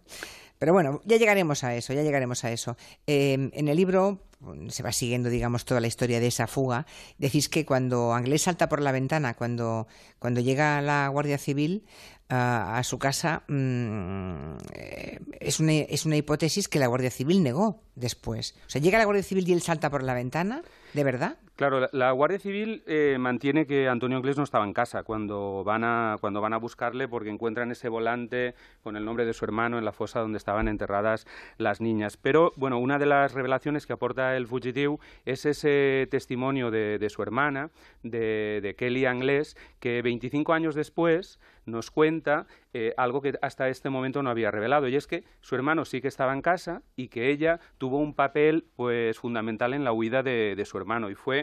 Pero 0.63 0.71
bueno, 0.71 1.01
ya 1.04 1.18
llegaremos 1.18 1.65
a 1.65 1.75
eso, 1.75 1.92
ya 1.92 2.04
llegaremos 2.04 2.45
a 2.45 2.51
eso. 2.54 2.77
Eh, 3.06 3.50
en 3.51 3.68
el 3.68 3.75
libro 3.75 4.21
se 4.69 4.81
va 4.81 4.94
siguiendo, 4.94 5.27
digamos, 5.27 5.65
toda 5.65 5.81
la 5.81 5.88
historia 5.88 6.21
de 6.21 6.27
esa 6.27 6.48
fuga. 6.48 6.86
Decís 7.18 7.50
que 7.50 7.65
cuando 7.65 8.13
Anglés 8.13 8.44
salta 8.44 8.69
por 8.69 8.81
la 8.81 8.94
ventana, 8.94 9.33
cuando, 9.33 9.88
cuando 10.19 10.39
llega 10.39 10.81
la 10.81 11.10
Guardia 11.10 11.38
Civil 11.38 11.83
a 12.30 12.81
su 12.86 12.98
casa, 12.98 13.44
mm, 13.50 14.56
eh, 14.74 15.19
es, 15.42 15.60
una, 15.60 15.74
es 15.74 16.06
una 16.06 16.15
hipótesis 16.15 16.69
que 16.69 16.80
la 16.80 16.88
Guardia 16.88 17.12
Civil 17.12 17.44
negó 17.44 17.81
después. 17.95 18.56
O 18.66 18.69
sea, 18.69 18.81
llega 18.81 18.98
la 18.98 19.04
Guardia 19.04 19.24
Civil 19.24 19.50
y 19.50 19.51
él 19.51 19.62
salta 19.62 19.89
por 19.89 20.01
la 20.01 20.13
ventana, 20.13 20.63
¿de 20.94 21.04
verdad? 21.04 21.39
Claro, 21.56 21.88
la, 21.92 22.12
Guardia 22.12 22.40
Civil 22.40 22.82
eh, 22.88 23.18
mantiene 23.20 23.68
que 23.68 23.88
Antonio 23.88 24.18
Inglés 24.18 24.38
no 24.38 24.44
estaba 24.44 24.66
en 24.66 24.74
casa 24.74 25.04
cuando 25.04 25.64
van, 25.64 25.84
a, 25.84 26.18
cuando 26.20 26.42
van 26.42 26.54
a 26.54 26.58
buscarle 26.58 27.08
porque 27.08 27.30
encuentran 27.30 27.70
ese 27.70 27.90
volante 27.90 28.56
con 28.82 28.96
el 28.98 29.06
nombre 29.06 29.24
de 29.24 29.34
su 29.34 29.46
hermano 29.46 29.78
en 29.78 29.86
la 29.86 29.92
fosa 29.92 30.20
donde 30.20 30.40
estaban 30.40 30.68
enterradas 30.68 31.28
las 31.60 31.80
niñas. 31.80 32.18
Pero, 32.18 32.54
bueno, 32.56 32.80
una 32.80 32.98
de 32.98 33.06
las 33.06 33.36
revelaciones 33.36 33.86
que 33.86 33.94
aporta 33.94 34.36
el 34.36 34.48
fugitivo 34.48 35.00
es 35.26 35.46
ese 35.46 36.08
testimonio 36.10 36.72
de, 36.72 37.08
su 37.12 37.22
hermana, 37.22 37.70
de, 38.02 38.60
de 38.64 38.76
Kelly 38.76 39.06
Anglés, 39.06 39.56
que 39.80 40.02
25 40.02 40.54
años 40.54 40.74
después 40.74 41.40
nos 41.66 41.92
cuenta 41.92 42.48
eh, 42.74 42.94
algo 42.98 43.22
que 43.22 43.34
hasta 43.42 43.70
este 43.70 43.90
momento 43.90 44.24
no 44.24 44.30
había 44.30 44.52
revelado, 44.52 44.88
y 44.88 44.96
es 44.96 45.08
que 45.08 45.24
su 45.42 45.56
hermano 45.56 45.86
sí 45.86 46.02
que 46.02 46.08
estaba 46.08 46.34
en 46.34 46.42
casa 46.42 46.82
y 46.96 47.08
que 47.08 47.30
ella 47.30 47.60
tuvo 47.78 47.98
un 47.98 48.14
papel 48.14 48.66
pues 48.76 49.20
fundamental 49.20 49.74
en 49.74 49.84
la 49.84 49.94
huida 49.94 50.24
de, 50.24 50.62
su 50.66 50.78
hermano, 50.78 51.10
y 51.10 51.16
fue 51.16 51.43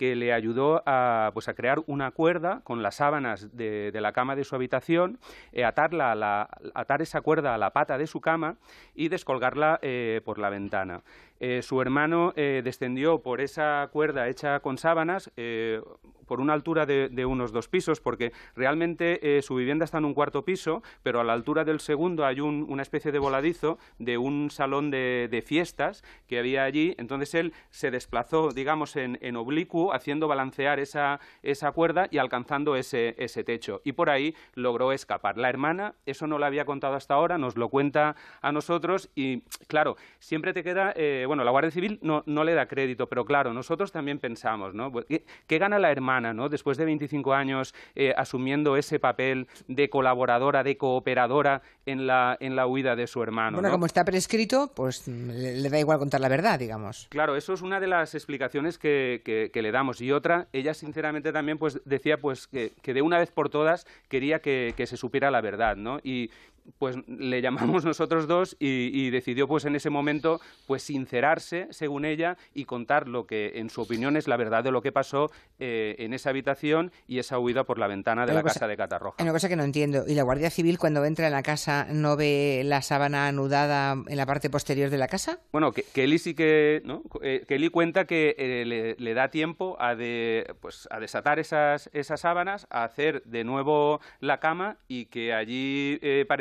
que 0.00 0.16
le 0.16 0.32
ayudó 0.32 0.82
a, 0.86 1.30
pues, 1.34 1.48
a 1.48 1.52
crear 1.52 1.82
una 1.86 2.10
cuerda 2.10 2.62
con 2.64 2.82
las 2.82 2.94
sábanas 2.94 3.54
de, 3.54 3.92
la 3.92 4.12
cama 4.12 4.34
de 4.34 4.44
su 4.44 4.54
habitación, 4.54 5.18
eh, 5.52 5.62
atarla 5.62 6.14
la, 6.14 6.48
atar 6.72 7.02
esa 7.02 7.20
cuerda 7.20 7.54
a 7.54 7.58
la 7.58 7.74
pata 7.74 7.98
de 7.98 8.06
su 8.06 8.18
cama 8.22 8.56
y 8.94 9.08
descolgarla 9.08 9.78
eh, 9.82 10.22
por 10.24 10.38
la 10.38 10.48
ventana. 10.48 11.02
su 11.60 11.82
hermano 11.82 12.32
descendió 12.34 13.20
por 13.22 13.40
esa 13.40 13.88
cuerda 13.92 14.28
hecha 14.28 14.60
con 14.60 14.76
sábanas 14.76 15.30
por 16.30 16.40
una 16.40 16.52
altura 16.52 16.86
de, 16.86 17.26
unos 17.26 17.50
dos 17.50 17.66
pisos, 17.66 18.00
porque 18.00 18.32
realmente 18.54 19.18
eh, 19.36 19.42
su 19.42 19.56
vivienda 19.56 19.84
está 19.84 19.98
en 19.98 20.04
un 20.04 20.14
cuarto 20.14 20.44
piso, 20.44 20.80
pero 21.02 21.18
a 21.18 21.24
la 21.24 21.32
altura 21.32 21.64
del 21.64 21.80
segundo 21.80 22.24
hay 22.24 22.38
una 22.38 22.82
especie 22.82 23.10
de 23.10 23.18
voladizo 23.18 23.78
de 23.98 24.16
un 24.16 24.48
salón 24.52 24.92
de, 24.92 25.42
fiestas 25.44 26.04
que 26.28 26.38
había 26.38 26.62
allí. 26.62 26.94
Entonces 26.98 27.34
él 27.34 27.52
se 27.70 27.90
desplazó, 27.90 28.52
digamos, 28.52 28.94
en, 28.94 29.34
oblicuo, 29.34 29.89
haciendo 29.92 30.28
balancear 30.28 30.80
esa, 30.80 31.20
esa 31.42 31.72
cuerda 31.72 32.08
y 32.10 32.18
alcanzando 32.18 32.76
ese, 32.76 33.14
ese 33.18 33.44
techo. 33.44 33.80
Y 33.84 33.92
por 33.92 34.10
ahí 34.10 34.34
logró 34.54 34.92
escapar. 34.92 35.36
La 35.36 35.48
hermana, 35.48 35.94
eso 36.06 36.26
no 36.26 36.38
lo 36.38 36.46
había 36.46 36.64
contado 36.64 36.94
hasta 36.94 37.14
ahora, 37.14 37.38
nos 37.38 37.56
lo 37.56 37.68
cuenta 37.68 38.16
a 38.40 38.52
nosotros 38.52 39.10
y, 39.14 39.42
claro, 39.66 39.96
siempre 40.18 40.52
te 40.52 40.62
queda, 40.62 40.92
eh, 40.96 41.24
bueno, 41.26 41.44
la 41.44 41.50
Guardia 41.50 41.70
Civil 41.70 41.98
no, 42.02 42.22
no 42.26 42.44
le 42.44 42.54
da 42.54 42.66
crédito, 42.66 43.08
pero 43.08 43.24
claro, 43.24 43.52
nosotros 43.52 43.92
también 43.92 44.18
pensamos, 44.18 44.74
¿no? 44.74 44.92
¿Qué 45.46 45.58
gana 45.58 45.78
la 45.78 45.90
hermana? 45.90 46.34
Después 46.48 46.78
de 46.78 46.84
25 46.84 47.34
años 47.34 47.74
eh, 47.94 48.14
asumiendo 48.16 48.76
ese 48.76 48.98
papel 48.98 49.48
de 49.68 49.88
colaboradora, 49.90 50.62
de 50.62 50.76
cooperadora 50.76 51.62
en 51.86 52.06
la, 52.06 52.36
en 52.40 52.56
la 52.56 52.66
huida 52.66 52.96
de 52.96 53.06
su 53.06 53.22
hermano. 53.22 53.58
Bueno, 53.58 53.70
como 53.70 53.86
está 53.86 54.04
prescrito, 54.04 54.72
pues 54.74 55.06
le, 55.08 55.68
da 55.68 55.78
igual 55.78 55.98
contar 55.98 56.20
la 56.20 56.28
verdad, 56.28 56.58
digamos. 56.58 57.06
Claro, 57.10 57.36
eso 57.36 57.52
es 57.52 57.62
una 57.62 57.80
de 57.80 57.86
las 57.86 58.14
explicaciones 58.14 58.78
que, 58.78 59.22
que, 59.24 59.62
le 59.62 59.72
Y 60.00 60.12
otra, 60.12 60.48
ella 60.52 60.74
sinceramente 60.74 61.32
también 61.32 61.58
pues 61.58 61.80
decía 61.84 62.18
pues 62.18 62.46
que, 62.46 62.72
que 62.82 62.94
de 62.94 63.02
una 63.02 63.18
vez 63.18 63.30
por 63.30 63.48
todas 63.48 63.86
quería 64.08 64.40
que, 64.40 64.74
que 64.76 64.86
se 64.86 64.96
supiera 64.96 65.30
la 65.30 65.40
verdad, 65.40 65.76
¿no? 65.76 66.00
Y, 66.02 66.30
pues 66.78 66.96
le 67.06 67.42
llamamos 67.42 67.84
nosotros 67.84 68.26
dos 68.26 68.56
y, 68.58 69.10
decidió 69.10 69.48
pues 69.48 69.64
en 69.64 69.74
ese 69.74 69.90
momento 69.90 70.40
pues 70.66 70.82
sincerarse 70.82 71.66
según 71.70 72.04
ella 72.04 72.36
y 72.54 72.64
contar 72.64 73.08
lo 73.08 73.26
que 73.26 73.52
en 73.56 73.70
su 73.70 73.80
opinión 73.82 74.16
es 74.16 74.28
la 74.28 74.36
verdad 74.36 74.62
de 74.62 74.70
lo 74.70 74.82
que 74.82 74.92
pasó 74.92 75.30
eh, 75.58 75.96
en 75.98 76.14
esa 76.14 76.30
habitación 76.30 76.92
y 77.08 77.18
esa 77.18 77.38
huida 77.38 77.64
por 77.64 77.78
la 77.78 77.86
ventana 77.86 78.26
de 78.26 78.32
la 78.32 78.42
casa 78.42 78.68
de 78.68 78.76
Catarroja. 78.76 79.16
Hay 79.18 79.24
una 79.24 79.32
cosa 79.32 79.48
que 79.48 79.56
no 79.56 79.64
entiendo. 79.64 80.04
¿Y 80.06 80.14
la 80.14 80.22
Guardia 80.22 80.50
Civil 80.50 80.78
cuando 80.78 81.04
entra 81.04 81.26
en 81.26 81.32
la 81.32 81.42
casa 81.42 81.86
no 81.90 82.16
ve 82.16 82.62
la 82.64 82.82
sábana 82.82 83.26
anudada 83.26 83.96
en 84.06 84.16
la 84.16 84.26
parte 84.26 84.48
posterior 84.50 84.90
de 84.90 84.98
la 84.98 85.08
casa? 85.08 85.40
Bueno, 85.52 85.72
que, 85.72 85.82
Kelly 85.82 86.18
sí 86.18 86.34
que, 86.34 86.82
¿no? 86.84 87.02
Eh, 87.22 87.44
Kelly 87.48 87.70
cuenta 87.70 88.04
que 88.04 88.34
eh, 88.38 88.96
le, 88.96 89.14
da 89.14 89.28
tiempo 89.28 89.76
a, 89.80 89.94
de, 89.94 90.54
pues, 90.60 90.88
a 90.90 91.00
desatar 91.00 91.38
esas, 91.38 91.90
esas 91.92 92.20
sábanas, 92.20 92.66
a 92.70 92.84
hacer 92.84 93.22
de 93.24 93.44
nuevo 93.44 94.00
la 94.20 94.38
cama 94.38 94.76
y 94.88 95.06
que 95.06 95.34
allí 95.34 95.98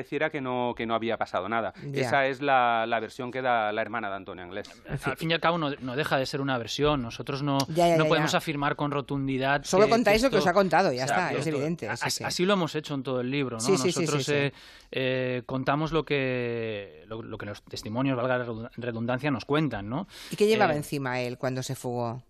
pareciera 0.09 0.31
que 0.31 0.41
no, 0.41 0.73
que 0.75 0.87
no 0.87 0.95
había 0.95 1.17
pasado 1.17 1.47
nada. 1.47 1.71
Esa 1.93 2.25
es 2.25 2.41
la, 2.41 2.85
la, 2.87 2.99
versión 2.99 3.29
que 3.31 3.43
da 3.43 3.71
la 3.71 3.81
hermana 3.81 4.09
de 4.09 4.15
Antonio 4.15 4.43
Anglés. 4.43 4.67
Al 5.03 5.17
fin 5.17 5.29
y 5.29 5.33
al 5.35 5.39
cabo 5.39 5.59
no, 5.59 5.69
no 5.81 5.95
deja 5.95 6.17
de 6.17 6.25
ser 6.25 6.41
una 6.41 6.57
versión. 6.57 7.03
Nosotros 7.03 7.43
no, 7.43 7.59
no 7.59 8.05
podemos 8.07 8.33
afirmar 8.33 8.75
con 8.75 8.89
rotundidad. 8.89 9.63
Solo 9.63 9.87
contáis 9.87 10.23
lo 10.23 10.31
que 10.31 10.37
os 10.37 10.47
ha 10.47 10.53
contado, 10.53 10.91
ya 10.91 11.05
está, 11.05 11.31
es 11.31 11.45
evidente. 11.45 11.87
así 11.87 12.45
lo 12.45 12.53
hemos 12.53 12.73
hecho 12.73 12.95
en 12.95 13.03
todo 13.03 13.21
el 13.21 13.29
libro. 13.29 13.57
¿no? 13.59 13.69
Nosotros 13.69 14.29
eh, 14.29 14.51
eh, 14.91 15.43
contamos 15.45 15.91
lo 15.91 16.03
que, 16.03 17.05
lo, 17.07 17.37
que 17.37 17.45
los 17.45 17.61
testimonios, 17.63 18.17
valga 18.17 18.39
la 18.39 18.69
redundancia, 18.77 19.29
nos 19.29 19.45
cuentan. 19.45 19.89
¿no? 19.89 20.07
¿Y 20.31 20.35
qué 20.35 20.47
llevaba 20.47 20.73
eh, 20.73 20.77
encima 20.77 21.21
él 21.21 21.37
cuando 21.37 21.61
se 21.61 21.75
fugó? 21.75 22.23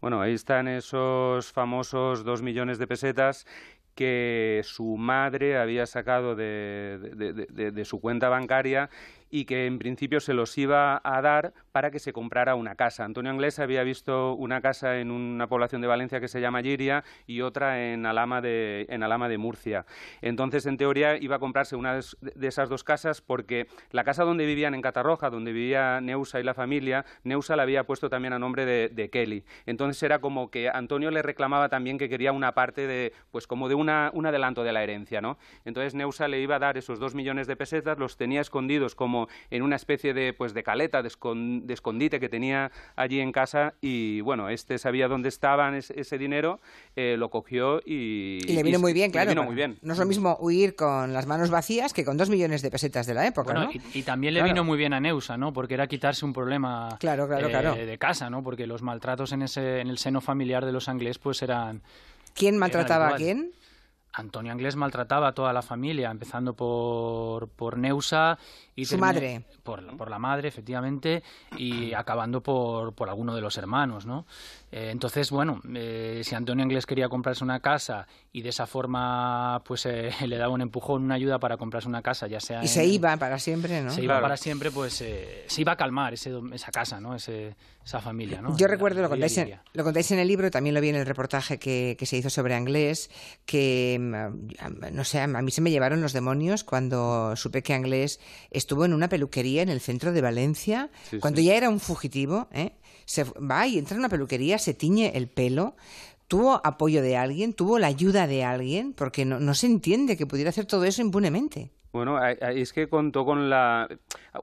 Bueno, 0.00 0.20
ahí 0.20 0.34
están 0.34 0.68
esos 0.68 1.50
famosos 1.50 2.22
dos 2.22 2.40
millones 2.40 2.78
de 2.78 2.86
pesetas 2.86 3.46
que 3.98 4.60
su 4.62 4.96
madre 4.96 5.58
había 5.58 5.84
sacado 5.84 6.36
de, 6.36 7.82
su 7.84 8.00
cuenta 8.00 8.28
bancaria 8.28 8.90
y 9.30 9.44
que 9.44 9.66
en 9.66 9.78
principio 9.78 10.20
se 10.20 10.34
los 10.34 10.56
iba 10.58 11.00
a 11.02 11.22
dar 11.22 11.52
para 11.72 11.90
que 11.90 11.98
se 11.98 12.12
comprara 12.12 12.54
una 12.54 12.74
casa. 12.74 13.04
Antonio 13.04 13.30
Anglés 13.30 13.58
había 13.58 13.82
visto 13.82 14.34
una 14.34 14.60
casa 14.60 14.98
en 14.98 15.10
una 15.10 15.46
población 15.46 15.80
de 15.80 15.88
Valencia 15.88 16.20
que 16.20 16.28
se 16.28 16.40
llama 16.40 16.62
Giria 16.62 17.04
y 17.26 17.40
otra 17.40 17.92
en 17.92 18.06
Alama 18.06 18.40
de, 18.40 18.86
en 18.88 19.02
Alama 19.02 19.28
de 19.28 19.38
Murcia. 19.38 19.86
Entonces, 20.22 20.66
en 20.66 20.76
teoría, 20.76 21.16
iba 21.16 21.36
a 21.36 21.38
comprarse 21.38 21.76
una 21.76 21.94
de 21.94 22.48
esas 22.48 22.68
dos 22.68 22.84
casas 22.84 23.20
porque 23.20 23.66
la 23.90 24.04
casa 24.04 24.24
donde 24.24 24.46
vivían 24.46 24.74
en 24.74 24.82
Catarroja, 24.82 25.30
donde 25.30 25.52
vivía 25.52 26.00
Neusa 26.00 26.40
y 26.40 26.44
la 26.44 26.54
familia, 26.54 27.04
Neusa 27.24 27.56
la 27.56 27.62
había 27.64 27.84
puesto 27.84 28.08
también 28.08 28.32
a 28.32 28.38
nombre 28.38 28.64
de, 28.64 28.88
de 28.88 29.10
Kelly. 29.10 29.44
Entonces 29.66 30.02
era 30.02 30.20
como 30.20 30.50
que 30.50 30.68
Antonio 30.68 31.10
le 31.10 31.22
reclamaba 31.22 31.68
también 31.68 31.98
que 31.98 32.08
quería 32.08 32.32
una 32.32 32.52
parte 32.52 32.86
de, 32.86 33.12
pues 33.30 33.46
como 33.46 33.68
de 33.68 33.74
una, 33.74 34.10
un 34.14 34.26
adelanto 34.26 34.64
de 34.64 34.72
la 34.72 34.82
herencia, 34.82 35.20
¿no? 35.20 35.38
Entonces 35.64 35.94
Neusa 35.94 36.28
le 36.28 36.40
iba 36.40 36.56
a 36.56 36.58
dar 36.58 36.78
esos 36.78 36.98
dos 36.98 37.14
millones 37.14 37.46
de 37.46 37.56
pesetas, 37.56 37.98
los 37.98 38.16
tenía 38.16 38.40
escondidos 38.40 38.94
como 38.94 39.17
en 39.50 39.62
una 39.62 39.76
especie 39.76 40.14
de, 40.14 40.32
pues 40.32 40.54
de 40.54 40.62
caleta, 40.62 41.02
de, 41.02 41.08
escondite 41.08 42.20
que 42.20 42.28
tenía 42.28 42.70
allí 42.94 43.20
en 43.20 43.32
casa 43.32 43.74
y 43.80 44.20
bueno, 44.20 44.48
este 44.48 44.78
sabía 44.78 45.08
dónde 45.08 45.28
estaban 45.28 45.74
ese, 45.74 46.18
dinero, 46.18 46.60
eh, 46.94 47.16
lo 47.18 47.30
cogió 47.30 47.80
y... 47.84 48.38
Y 48.46 48.52
le 48.52 48.62
vino 48.62 48.78
muy 48.78 48.92
bien, 48.92 49.10
claro. 49.10 49.30
vino 49.30 49.44
muy 49.44 49.54
bien. 49.54 49.78
No 49.82 49.92
es 49.92 49.98
lo 49.98 50.06
mismo 50.06 50.36
huir 50.40 50.76
con 50.76 51.12
las 51.12 51.26
manos 51.26 51.50
vacías 51.50 51.92
que 51.92 52.04
con 52.04 52.16
dos 52.16 52.30
millones 52.30 52.62
de 52.62 52.70
pesetas 52.70 53.06
de 53.06 53.14
la 53.14 53.26
época, 53.26 53.54
¿no? 53.54 53.70
y, 53.94 54.02
también 54.02 54.34
le 54.34 54.42
vino 54.42 54.64
muy 54.64 54.78
bien 54.78 54.92
a 54.92 55.00
Neusa, 55.00 55.36
¿no? 55.36 55.52
Porque 55.52 55.74
era 55.74 55.86
quitarse 55.86 56.24
un 56.24 56.32
problema 56.32 56.96
claro, 56.98 57.26
claro, 57.26 57.74
eh, 57.74 57.86
de 57.86 57.98
casa, 57.98 58.30
¿no? 58.30 58.42
Porque 58.42 58.66
los 58.66 58.82
maltratos 58.82 59.32
en, 59.32 59.42
ese, 59.42 59.80
en 59.80 59.88
el 59.88 59.98
seno 59.98 60.20
familiar 60.20 60.64
de 60.64 60.72
los 60.72 60.88
Anglés 60.88 61.18
pues 61.18 61.42
eran... 61.42 61.82
¿Quién 62.34 62.56
maltrataba 62.56 63.08
a 63.08 63.16
quién? 63.16 63.52
Antonio 64.18 64.50
Anglés 64.50 64.74
maltrataba 64.74 65.28
a 65.28 65.32
toda 65.32 65.52
la 65.52 65.62
familia, 65.62 66.10
empezando 66.10 66.54
por, 66.54 67.48
por 67.48 67.78
Neusa 67.78 68.36
y 68.74 68.84
su 68.84 68.98
madre. 68.98 69.44
Por, 69.62 69.96
por, 69.96 70.10
la 70.10 70.18
madre, 70.18 70.48
efectivamente, 70.48 71.22
y 71.56 71.92
acabando 71.94 72.42
por, 72.42 72.92
por 72.94 73.08
alguno 73.08 73.34
de 73.34 73.40
los 73.40 73.56
hermanos, 73.58 74.06
¿no? 74.06 74.26
Eh, 74.70 74.90
entonces, 74.90 75.30
bueno, 75.30 75.60
eh, 75.74 76.20
si 76.24 76.34
Antonio 76.34 76.62
Anglés 76.62 76.84
quería 76.84 77.08
comprarse 77.08 77.42
una 77.42 77.60
casa 77.60 78.06
y 78.32 78.42
de 78.42 78.50
esa 78.50 78.66
forma 78.66 79.62
pues 79.64 79.86
eh, 79.86 80.10
le 80.26 80.36
daba 80.36 80.52
un 80.52 80.60
empujón, 80.60 81.04
una 81.04 81.14
ayuda 81.14 81.38
para 81.38 81.56
comprarse 81.56 81.88
una 81.88 82.02
casa, 82.02 82.26
ya 82.26 82.40
sea... 82.40 82.62
Y 82.62 82.68
se 82.68 82.84
iba 82.84 83.16
para 83.16 83.38
siempre, 83.38 83.82
¿no? 83.82 83.90
Se 83.90 84.02
iba 84.02 84.20
para 84.20 84.36
siempre, 84.36 84.70
pues 84.70 84.94
se 84.94 85.46
iba 85.60 85.72
a 85.72 85.76
calmar 85.76 86.14
ese, 86.14 86.32
esa 86.52 86.70
casa, 86.70 87.00
¿no? 87.00 87.14
Ese, 87.14 87.56
esa 87.84 88.00
familia, 88.02 88.42
¿no? 88.42 88.54
Yo 88.56 88.66
recuerdo, 88.66 89.00
lo 89.00 89.08
contáis, 89.08 89.38
en, 89.38 89.58
lo 89.72 89.84
contáis 89.84 90.10
en 90.10 90.18
el 90.18 90.28
libro, 90.28 90.50
también 90.50 90.74
lo 90.74 90.80
vi 90.80 90.90
en 90.90 90.96
el 90.96 91.06
reportaje 91.06 91.58
que, 91.58 91.96
que 91.98 92.04
se 92.04 92.18
hizo 92.18 92.28
sobre 92.28 92.54
Anglés, 92.54 93.10
que, 93.46 93.96
mm, 93.98 94.94
no 94.94 95.04
sé, 95.04 95.20
a 95.20 95.26
mí 95.26 95.50
se 95.50 95.62
me 95.62 95.70
llevaron 95.70 96.02
los 96.02 96.12
demonios 96.12 96.64
cuando 96.64 97.34
supe 97.36 97.62
que 97.62 97.72
Anglés 97.72 98.20
estuvo 98.50 98.84
en 98.84 98.92
una 98.92 99.08
peluquería 99.08 99.62
en 99.62 99.70
el 99.70 99.80
centro 99.80 100.12
de 100.12 100.20
Valencia, 100.20 100.90
cuando 101.20 101.40
ya 101.40 101.54
era 101.54 101.70
un 101.70 101.80
fugitivo, 101.80 102.48
¿eh? 102.52 102.72
Se 103.08 103.24
va 103.24 103.66
y 103.66 103.78
entra 103.78 103.94
en 103.94 104.00
una 104.00 104.10
peluquería, 104.10 104.58
se 104.58 104.74
tiñe 104.74 105.12
el 105.14 105.28
pelo, 105.28 105.76
tuvo 106.28 106.60
apoyo 106.62 107.00
de 107.00 107.16
alguien, 107.16 107.54
tuvo 107.54 107.78
la 107.78 107.86
ayuda 107.86 108.26
de 108.26 108.44
alguien, 108.44 108.92
porque 108.92 109.24
no, 109.24 109.40
no 109.40 109.54
se 109.54 109.66
entiende 109.66 110.18
que 110.18 110.26
pudiera 110.26 110.50
hacer 110.50 110.66
todo 110.66 110.84
eso 110.84 111.00
impunemente. 111.00 111.72
Bueno, 111.92 112.24
es 112.24 112.72
que 112.72 112.88
contó 112.88 113.24
con 113.24 113.48
la... 113.48 113.88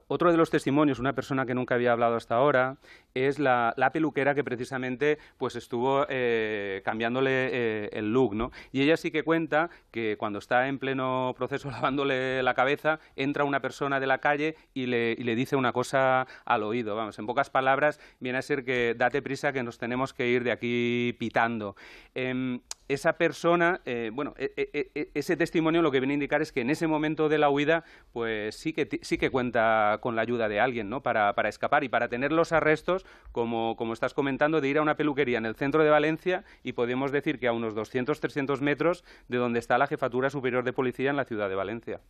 Otro 0.08 0.30
de 0.30 0.36
los 0.36 0.50
testimonios, 0.50 0.98
una 0.98 1.14
persona 1.14 1.46
que 1.46 1.54
nunca 1.54 1.76
había 1.76 1.92
hablado 1.92 2.16
hasta 2.16 2.34
ahora, 2.34 2.78
es 3.14 3.38
la, 3.38 3.74
peluquera 3.92 4.34
que 4.34 4.44
precisamente 4.44 5.18
pues 5.38 5.56
estuvo 5.56 6.06
eh, 6.08 6.82
cambiándole 6.84 7.30
eh, 7.30 7.88
el 7.92 8.12
look, 8.12 8.34
¿no? 8.34 8.50
Y 8.72 8.82
ella 8.82 8.96
sí 8.96 9.10
que 9.10 9.22
cuenta 9.22 9.70
que 9.90 10.16
cuando 10.18 10.38
está 10.38 10.68
en 10.68 10.78
pleno 10.78 11.34
proceso 11.36 11.70
lavándole 11.70 12.42
la 12.42 12.54
cabeza, 12.54 13.00
entra 13.14 13.44
una 13.44 13.60
persona 13.60 14.00
de 14.00 14.06
la 14.06 14.18
calle 14.18 14.56
y 14.74 14.86
le, 14.86 15.16
dice 15.36 15.56
una 15.56 15.72
cosa 15.72 16.26
al 16.44 16.62
oído. 16.62 16.96
Vamos, 16.96 17.18
en 17.18 17.26
pocas 17.26 17.50
palabras, 17.50 18.00
viene 18.20 18.38
a 18.38 18.42
ser 18.42 18.64
que 18.64 18.94
date 18.96 19.22
prisa 19.22 19.52
que 19.52 19.62
nos 19.62 19.78
tenemos 19.78 20.12
que 20.12 20.28
ir 20.28 20.44
de 20.44 20.52
aquí 20.52 21.14
pitando. 21.18 21.76
Em, 22.14 22.60
esa 22.88 23.14
persona, 23.14 23.80
eh, 23.84 24.10
bueno, 24.12 24.34
e, 24.38 24.52
e, 24.56 24.90
e, 24.94 25.10
ese 25.14 25.36
testimonio 25.36 25.82
lo 25.82 25.90
que 25.90 26.00
viene 26.00 26.12
a 26.12 26.14
indicar 26.14 26.42
es 26.42 26.52
que 26.52 26.60
en 26.60 26.70
ese 26.70 26.86
momento 26.86 27.28
de 27.28 27.38
la 27.38 27.50
huida, 27.50 27.84
pues 28.12 28.56
sí 28.56 28.72
que, 28.72 29.00
sí 29.02 29.18
que 29.18 29.30
cuenta 29.30 29.98
con 30.00 30.14
la 30.14 30.22
ayuda 30.22 30.48
de 30.48 30.60
alguien, 30.60 30.88
¿no? 30.88 31.02
Para, 31.02 31.32
para 31.34 31.48
escapar 31.48 31.84
y 31.84 31.88
para 31.88 32.08
tener 32.08 32.32
los 32.32 32.52
arrestos, 32.52 33.04
como, 33.32 33.76
como, 33.76 33.92
estás 33.92 34.14
comentando, 34.14 34.60
de 34.60 34.68
ir 34.68 34.78
a 34.78 34.82
una 34.82 34.96
peluquería 34.96 35.38
en 35.38 35.46
el 35.46 35.56
centro 35.56 35.82
de 35.82 35.90
Valencia 35.90 36.44
y 36.62 36.72
podemos 36.72 37.10
decir 37.10 37.38
que 37.38 37.48
a 37.48 37.52
unos 37.52 37.74
200, 37.74 38.20
300 38.20 38.60
metros 38.60 39.04
de 39.28 39.38
donde 39.38 39.58
está 39.58 39.78
la 39.78 39.86
Jefatura 39.86 40.30
Superior 40.30 40.64
de 40.64 40.72
Policía 40.72 41.10
en 41.10 41.16
la 41.16 41.24
ciudad 41.24 41.48
de 41.48 41.54
Valencia. 41.54 42.00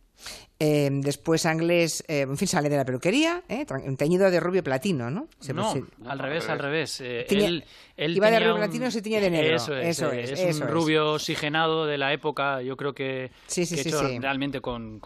Eh, 0.59 0.89
después 0.91 1.45
Anglés, 1.45 2.03
eh, 2.07 2.21
en 2.21 2.37
fin, 2.37 2.47
sale 2.47 2.69
de 2.69 2.77
la 2.77 2.85
peluquería, 2.85 3.43
un 3.85 3.97
teñido 3.97 4.29
de 4.29 4.39
rubio 4.39 4.63
platino, 4.63 5.09
¿no? 5.09 5.27
no, 5.53 5.73
al 6.05 6.19
revés, 6.19 6.49
al 6.49 6.59
revés. 6.59 7.01
él, 7.01 7.63
iba 7.97 8.29
de 8.29 8.39
rubio 8.39 8.55
platino 8.57 8.87
y 8.87 8.91
se 8.91 9.01
tiñe 9.01 9.21
de 9.21 9.31
negro. 9.31 9.55
Eso 9.55 9.75
es, 9.75 9.87
eso 9.87 10.11
es, 10.11 10.31
eso 10.31 10.66
rubio 10.67 11.13
oxigenado 11.13 11.85
de 11.85 11.97
la 11.97 12.13
época, 12.13 12.61
yo 12.61 12.77
creo 12.77 12.93
que, 12.93 13.31
hecho 13.55 14.01
realmente 14.19 14.61
con, 14.61 15.01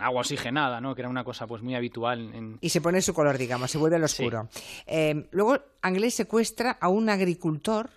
agua 0.00 0.20
oxigenada, 0.20 0.80
¿no? 0.80 0.94
que 0.94 1.02
era 1.02 1.08
una 1.08 1.24
cosa 1.24 1.46
pues 1.46 1.62
muy 1.62 1.74
habitual. 1.74 2.58
Y 2.60 2.68
se 2.70 2.80
pone 2.80 3.00
su 3.02 3.14
color, 3.14 3.38
digamos, 3.38 3.70
se 3.70 3.78
vuelve 3.78 3.96
al 3.96 4.04
oscuro. 4.04 4.48
Eh, 4.86 5.26
luego, 5.30 5.58
Anglés 5.82 6.14
secuestra 6.14 6.78
a 6.80 6.88
un 6.88 7.08
agricultor 7.08 7.90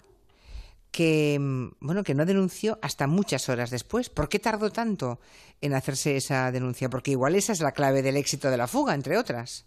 que 0.91 1.37
bueno 1.79 2.03
que 2.03 2.15
no 2.15 2.25
denunció 2.25 2.79
hasta 2.81 3.07
muchas 3.07 3.49
horas 3.49 3.69
después. 3.69 4.09
¿Por 4.09 4.29
qué 4.29 4.39
tardó 4.39 4.71
tanto 4.71 5.19
en 5.61 5.73
hacerse 5.73 6.17
esa 6.17 6.51
denuncia? 6.51 6.89
Porque 6.89 7.11
igual 7.11 7.35
esa 7.35 7.53
es 7.53 7.61
la 7.61 7.71
clave 7.71 8.01
del 8.01 8.17
éxito 8.17 8.49
de 8.49 8.57
la 8.57 8.67
fuga, 8.67 8.95
entre 8.95 9.17
otras. 9.17 9.65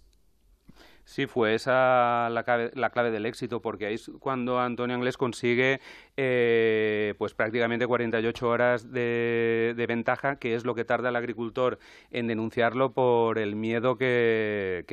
Sí, 1.05 1.27
fue 1.27 1.55
esa 1.55 2.29
la 2.31 2.45
clave, 2.45 2.71
la 2.75 2.91
clave 2.91 3.11
del 3.11 3.27
éxito, 3.27 3.61
porque 3.61 3.87
ahí 3.87 3.95
es 3.95 4.11
cuando 4.21 4.61
Antonio 4.61 4.95
Anglés 4.95 5.17
consigue 5.17 5.81
eh, 6.17 7.15
pues 7.19 7.35
prácticamente 7.35 7.87
48 7.87 8.49
horas 8.49 8.93
de, 8.93 9.85
ventaja, 9.89 10.37
que 10.37 10.55
es 10.55 10.65
lo 10.65 10.75
que 10.75 10.85
tarda 10.85 11.09
el 11.09 11.17
agricultor 11.17 11.79
en 12.11 12.27
denunciarlo 12.27 12.93
por 12.93 13.39
el 13.39 13.57
miedo 13.57 13.97
que, 13.97 14.85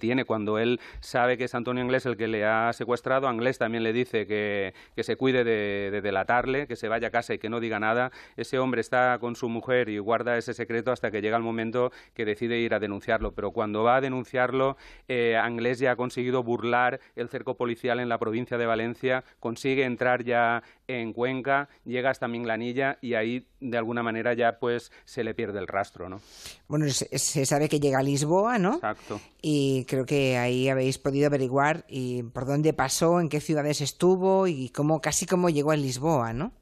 tiene. 0.00 0.24
Cuando 0.24 0.58
él 0.58 0.80
sabe 1.00 1.36
que 1.38 1.44
es 1.44 1.54
Antonio 1.54 1.82
Anglés 1.82 2.06
el 2.06 2.16
que 2.16 2.26
le 2.26 2.44
ha 2.44 2.72
secuestrado, 2.72 3.28
Anglés 3.28 3.58
también 3.58 3.84
le 3.84 3.92
dice 3.92 4.26
que, 4.26 4.74
se 4.96 5.16
cuide 5.16 5.44
de, 5.44 5.90
de, 5.92 6.00
delatarle, 6.00 6.66
que 6.66 6.76
se 6.76 6.88
vaya 6.88 7.08
a 7.08 7.10
casa 7.10 7.34
y 7.34 7.38
que 7.38 7.48
no 7.48 7.60
diga 7.60 7.78
nada. 7.78 8.10
Ese 8.36 8.58
hombre 8.58 8.80
está 8.80 9.18
con 9.20 9.36
su 9.36 9.48
mujer 9.48 9.88
y 9.88 9.98
guarda 9.98 10.36
ese 10.38 10.54
secreto 10.54 10.90
hasta 10.90 11.10
que 11.10 11.20
llega 11.20 11.36
el 11.36 11.42
momento 11.42 11.92
que 12.14 12.24
decide 12.24 12.58
ir 12.58 12.74
a 12.74 12.80
denunciarlo. 12.80 13.32
Pero 13.32 13.52
cuando 13.52 13.84
va 13.84 13.96
a 13.96 14.00
denunciarlo, 14.00 14.76
eh, 15.08 15.36
Anglés 15.52 15.78
ya 15.78 15.92
ha 15.92 15.96
conseguido 15.96 16.42
burlar 16.42 17.00
el 17.16 17.28
cerco 17.28 17.56
policial 17.56 18.00
en 18.00 18.08
la 18.08 18.18
provincia 18.18 18.58
de 18.58 18.66
Valencia, 18.66 19.24
consigue 19.40 19.84
entrar 19.84 20.24
ya 20.24 20.62
en 20.88 21.12
Cuenca, 21.12 21.68
llega 21.84 22.10
hasta 22.10 22.28
Minglanilla 22.28 22.98
y 23.00 23.14
ahí 23.14 23.46
de 23.60 23.78
alguna 23.78 24.02
manera 24.02 24.34
ya 24.34 24.58
pues 24.58 24.90
se 25.04 25.24
le 25.24 25.34
pierde 25.34 25.58
el 25.58 25.68
rastro, 25.68 26.08
¿no? 26.08 26.20
Bueno, 26.68 26.86
se, 26.88 27.46
sabe 27.46 27.68
que 27.68 27.80
llega 27.80 27.98
a 27.98 28.02
Lisboa, 28.02 28.58
¿no? 28.58 28.74
Exacto. 28.74 29.20
Y 29.40 29.84
creo 29.86 30.04
que 30.04 30.36
ahí 30.36 30.68
habéis 30.68 30.98
podido 30.98 31.26
averiguar 31.26 31.84
y 31.88 32.22
por 32.24 32.46
dónde 32.46 32.72
pasó, 32.72 33.20
en 33.20 33.28
qué 33.28 33.40
ciudades 33.40 33.80
estuvo 33.80 34.46
y 34.46 34.70
cómo 34.70 35.00
casi 35.00 35.26
cómo 35.26 35.50
llegó 35.50 35.70
a 35.70 35.76
Lisboa, 35.76 36.32
¿no? 36.32 36.52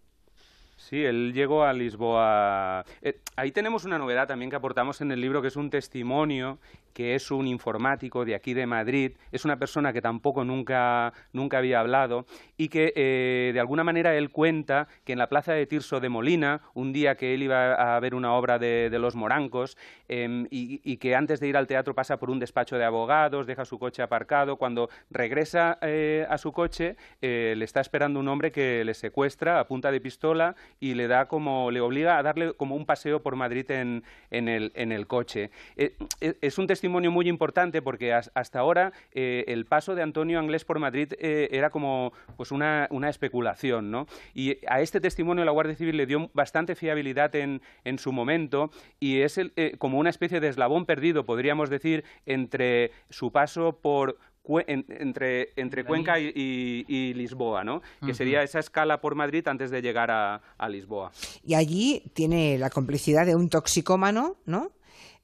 Sí, 0.90 1.04
él 1.04 1.32
llegó 1.32 1.62
a 1.62 1.73
Lisboa. 1.73 2.85
Eh, 3.00 3.20
ahí 3.37 3.52
tenemos 3.52 3.85
una 3.85 3.97
novedad 3.97 4.26
también 4.26 4.50
que 4.50 4.56
aportamos 4.56 5.00
en 5.00 5.12
el 5.12 5.20
libro, 5.20 5.40
que 5.40 5.47
es 5.47 5.54
un 5.54 5.70
testimonio 5.70 6.59
que 6.92 7.14
es 7.14 7.30
un 7.30 7.47
informático 7.47 8.25
de 8.25 8.35
aquí 8.35 8.54
de 8.54 8.66
Madrid, 8.66 9.12
es 9.32 9.44
una 9.44 9.59
persona 9.59 9.92
que 9.92 10.02
tampoco 10.02 10.44
nunca, 10.44 11.12
nunca 11.32 11.59
había 11.59 11.80
hablado 11.80 12.26
y 12.56 12.68
que 12.68 12.92
eh, 12.97 13.52
de 13.52 13.61
alguna 13.61 13.85
manera 13.85 14.14
él 14.16 14.30
cuenta 14.30 14.88
que 15.04 15.12
en 15.12 15.18
la 15.18 15.28
plaza 15.28 15.52
de 15.52 15.66
Tirso 15.66 16.00
de 16.00 16.09
Molina, 16.09 16.62
un 16.75 16.92
día 16.92 17.14
que 17.14 17.35
él 17.35 17.42
iba 17.42 17.75
a 17.75 18.00
ver 18.00 18.14
una 18.14 18.35
obra 18.35 18.59
de, 18.59 18.90
los 19.00 19.14
morancos 19.14 19.78
em, 20.09 20.47
y, 20.50 20.97
que 20.99 21.14
antes 21.14 21.40
de 21.40 21.49
ir 21.49 21.56
al 21.56 21.66
teatro 21.66 21.94
pasa 21.94 22.18
por 22.18 22.28
un 22.28 22.38
despacho 22.38 22.76
de 22.76 22.85
abogados, 22.85 23.47
deja 23.47 23.64
su 23.64 23.78
coche 23.78 24.02
aparcado, 24.02 24.56
cuando 24.56 24.90
regresa 25.11 25.78
eh, 25.80 26.26
a 26.28 26.37
su 26.37 26.52
coche 26.52 26.97
le 27.20 27.64
está 27.64 27.80
esperando 27.80 28.20
un 28.20 28.28
hombre 28.28 28.52
que 28.52 28.85
le 28.85 28.92
secuestra 28.92 29.61
a 29.61 29.66
punta 29.66 29.90
de 29.90 30.00
pistola 30.00 30.54
y 30.80 30.94
le 30.94 31.06
da 31.06 31.28
como, 31.28 31.70
le 31.70 31.80
obliga 31.80 32.18
a 32.18 32.22
darle 32.22 32.54
como 32.54 32.75
un 32.75 32.87
paseo 32.87 33.22
por 33.22 33.37
Madrid 33.37 33.70
en, 33.70 34.02
en, 34.30 34.49
el, 34.49 34.72
en 34.75 34.92
el 34.92 35.06
coche. 35.06 35.50
es 35.76 36.58
un 36.58 36.66
testimonio 36.66 37.10
muy 37.10 37.28
importante 37.28 37.82
porque 37.82 38.12
hasta 38.12 38.58
ahora 38.58 38.92
eh, 39.12 39.44
el 39.49 39.66
paso 39.66 39.94
de 39.94 40.02
Antonio 40.02 40.38
Anglés 40.38 40.64
por 40.64 40.78
Madrid 40.78 41.12
eh, 41.18 41.49
era 41.52 41.70
como 41.70 42.12
pues 42.37 42.50
una, 42.50 42.88
una, 42.90 43.08
especulación, 43.10 43.90
¿no? 43.90 44.06
Y 44.34 44.58
a 44.66 44.80
este 44.80 45.00
testimonio 45.00 45.44
la 45.44 45.50
Guardia 45.50 45.75
Civil 45.75 45.96
le 45.96 46.06
dio 46.06 46.30
bastante 46.32 46.75
fiabilidad 46.75 47.34
en, 47.34 47.60
en 47.84 47.99
su 47.99 48.12
momento 48.12 48.70
y 48.99 49.20
es 49.20 49.38
eh, 49.38 49.75
como 49.78 49.99
una 49.99 50.10
especie 50.10 50.40
de 50.40 50.49
eslabón 50.49 50.87
perdido, 50.87 51.26
podríamos 51.26 51.70
decir, 51.70 52.04
entre 52.26 52.92
su 53.10 53.32
paso 53.32 53.78
por 53.80 54.18
entre, 54.66 55.52
entre 55.56 55.85
Cuenca 55.85 56.18
y, 56.18 57.14
Lisboa, 57.14 57.64
¿no? 57.64 57.82
Que 58.04 58.14
sería 58.14 58.42
esa 58.42 58.59
escala 58.59 59.00
por 59.00 59.14
Madrid 59.14 59.47
antes 59.49 59.70
de 59.70 59.82
llegar 59.82 60.11
a, 60.11 60.40
a, 60.59 60.68
Lisboa. 60.68 61.12
Y 61.44 61.54
allí 61.54 62.11
tiene 62.14 62.59
la 62.59 62.70
complicidad 62.70 63.26
de 63.26 63.35
un 63.35 63.49
toxicómano, 63.49 64.37
¿no? 64.47 64.73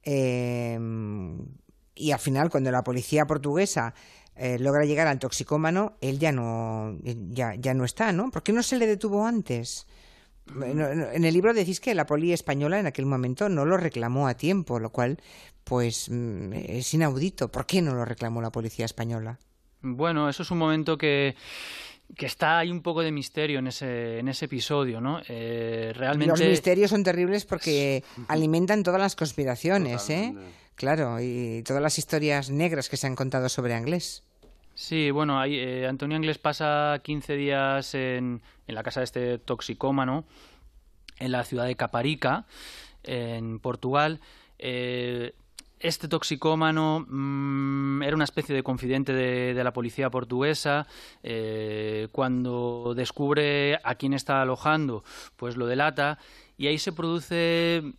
Em, 0.02 1.38
y 1.94 2.12
al 2.12 2.18
final, 2.20 2.50
cuando 2.50 2.70
la 2.70 2.84
policía 2.84 3.26
portuguesa 3.26 3.94
eh, 4.36 4.58
logra 4.58 4.84
llegar 4.84 5.08
al 5.08 5.18
toxicómano, 5.18 5.94
él 6.00 6.18
ya 6.18 6.30
no, 6.30 6.98
ya, 7.02 7.54
ya 7.54 7.74
no 7.74 7.84
está, 7.84 8.12
¿no? 8.12 8.30
¿Por 8.30 8.42
qué 8.42 8.52
no 8.52 8.62
se 8.62 8.76
le 8.76 8.86
detuvo 8.86 9.26
antes? 9.26 9.86
En 10.54 11.24
el 11.24 11.34
libro 11.34 11.52
decís 11.52 11.80
que 11.80 11.94
la 11.94 12.06
poli 12.06 12.32
española 12.32 12.78
en 12.78 12.86
aquel 12.86 13.06
momento 13.06 13.48
no 13.48 13.64
lo 13.64 13.76
reclamó 13.76 14.28
a 14.28 14.34
tiempo, 14.34 14.78
lo 14.78 14.90
cual, 14.90 15.18
pues, 15.64 16.08
mm, 16.08 16.52
es 16.52 16.94
inaudito. 16.94 17.50
¿Por 17.50 17.66
qué 17.66 17.82
no 17.82 17.94
lo 17.94 18.04
reclamó 18.04 18.40
la 18.40 18.50
policía 18.50 18.84
española? 18.84 19.38
Bueno, 19.82 20.28
eso 20.28 20.42
es 20.42 20.50
un 20.50 20.58
momento 20.58 20.96
que 20.96 21.34
que 22.14 22.26
está 22.26 22.58
ahí 22.58 22.70
un 22.70 22.82
poco 22.82 23.02
de 23.02 23.10
misterio 23.10 23.58
en 23.58 23.66
ese, 23.66 24.20
en 24.20 24.28
ese 24.28 24.44
episodio, 24.44 25.00
¿no? 25.00 25.20
Eh, 25.28 25.92
realmente... 25.94 26.30
Los 26.30 26.40
misterios 26.40 26.90
son 26.90 27.02
terribles 27.02 27.44
porque 27.44 28.04
alimentan 28.28 28.82
todas 28.82 29.00
las 29.00 29.16
conspiraciones, 29.16 30.08
¿eh? 30.10 30.34
Claro, 30.76 31.18
y 31.20 31.62
todas 31.62 31.82
las 31.82 31.98
historias 31.98 32.50
negras 32.50 32.88
que 32.88 32.96
se 32.96 33.06
han 33.06 33.16
contado 33.16 33.48
sobre 33.48 33.74
Anglés. 33.74 34.22
Sí, 34.76 35.10
bueno, 35.10 35.40
ahí, 35.40 35.56
eh, 35.56 35.86
Antonio 35.86 36.16
Anglés 36.16 36.36
pasa 36.36 37.00
15 37.02 37.34
días 37.34 37.94
en, 37.94 38.42
en 38.66 38.74
la 38.74 38.82
casa 38.82 39.00
de 39.00 39.04
este 39.04 39.38
toxicómano, 39.38 40.26
en 41.18 41.32
la 41.32 41.44
ciudad 41.44 41.64
de 41.64 41.76
Caparica, 41.76 42.44
en 43.02 43.58
Portugal. 43.58 44.20
Eh, 44.58 45.32
este 45.80 46.08
toxicómano 46.08 47.06
mm, 47.08 48.02
era 48.02 48.16
una 48.16 48.24
especie 48.24 48.54
de 48.54 48.62
confidente 48.62 49.14
de, 49.14 49.64
la 49.64 49.72
policía 49.72 50.10
portuguesa. 50.10 50.86
Eh, 51.22 52.08
cuando 52.12 52.92
descubre 52.94 53.78
a 53.82 53.94
quién 53.94 54.12
está 54.12 54.42
alojando, 54.42 55.04
pues 55.36 55.56
lo 55.56 55.66
delata 55.66 56.18
y 56.58 56.66
ahí 56.66 56.78
se 56.78 56.92
produce 56.92 57.94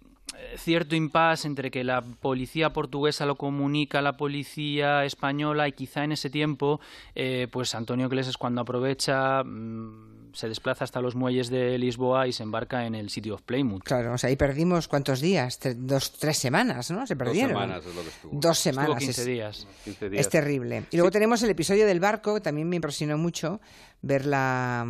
cierto 0.57 0.95
impasse 0.95 1.47
entre 1.47 1.71
que 1.71 1.83
la 1.83 2.01
policía 2.01 2.73
portuguesa 2.73 3.25
lo 3.25 3.35
comunica 3.35 3.99
a 3.99 4.01
la 4.01 4.17
policía 4.17 5.05
española 5.05 5.67
y 5.67 5.71
quizá 5.71 6.03
en 6.03 6.11
ese 6.11 6.29
tiempo, 6.29 6.79
eh, 7.15 7.47
pues 7.51 7.75
Antonio 7.75 8.09
Cles 8.09 8.27
es 8.27 8.37
cuando 8.37 8.61
aprovecha. 8.61 9.43
Mm, 9.43 10.16
se 10.37 10.47
desplaza 10.47 10.83
hasta 10.83 11.01
los 11.01 11.15
muelles 11.15 11.49
de 11.49 11.79
Lisboa 11.79 12.27
y 12.27 12.31
se 12.31 12.43
embarca 12.43 12.85
en 12.85 12.93
el 12.93 13.09
City 13.09 13.31
of 13.31 13.41
Plymouth. 13.41 13.81
Claro, 13.81 14.13
o 14.13 14.19
sea, 14.19 14.29
ahí 14.29 14.35
perdimos 14.35 14.87
cuántos 14.87 15.19
días, 15.19 15.59
dos, 15.77 16.11
tres 16.11 16.37
semanas, 16.37 16.91
¿no? 16.91 17.07
Se 17.07 17.15
perdieron. 17.15 17.53
Dos 17.53 17.59
semanas 17.59 17.85
es 17.87 17.95
lo 17.95 18.03
que 18.03 18.09
estuvo. 18.09 18.39
Dos 18.39 18.59
semanas. 18.59 18.99
15 18.99 19.25
días. 19.25 19.67
Es 20.11 20.29
terrible. 20.29 20.83
Y 20.91 20.97
luego 20.97 21.09
tenemos 21.09 21.41
el 21.41 21.49
episodio 21.49 21.87
del 21.87 21.99
barco, 21.99 22.35
que 22.35 22.41
también 22.41 22.69
me 22.69 22.75
impresionó 22.75 23.17
mucho 23.17 23.59
ver 24.03 24.27
la, 24.27 24.85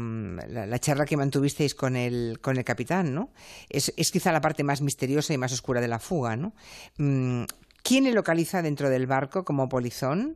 la, 0.50 0.80
charla 0.80 1.06
que 1.06 1.16
mantuvisteis 1.16 1.76
con 1.76 1.96
el, 1.96 2.40
con 2.42 2.58
el 2.58 2.66
capitán, 2.66 3.16
¿no? 3.16 3.32
Es, 3.70 3.94
es 3.96 4.12
quizá 4.12 4.34
la 4.34 4.42
parte 4.42 4.66
más 4.66 4.82
misteriosa 4.82 5.34
y 5.34 5.38
más 5.38 5.54
oscura 5.54 5.80
de 5.80 5.88
la 5.88 6.00
fuga, 6.00 6.36
¿no? 6.36 6.56
Mm, 6.98 7.46
¿Quién 7.84 8.04
le 8.04 8.12
localiza 8.12 8.62
dentro 8.62 8.90
del 8.90 9.08
barco 9.08 9.46
como 9.46 9.70
polizón? 9.70 10.36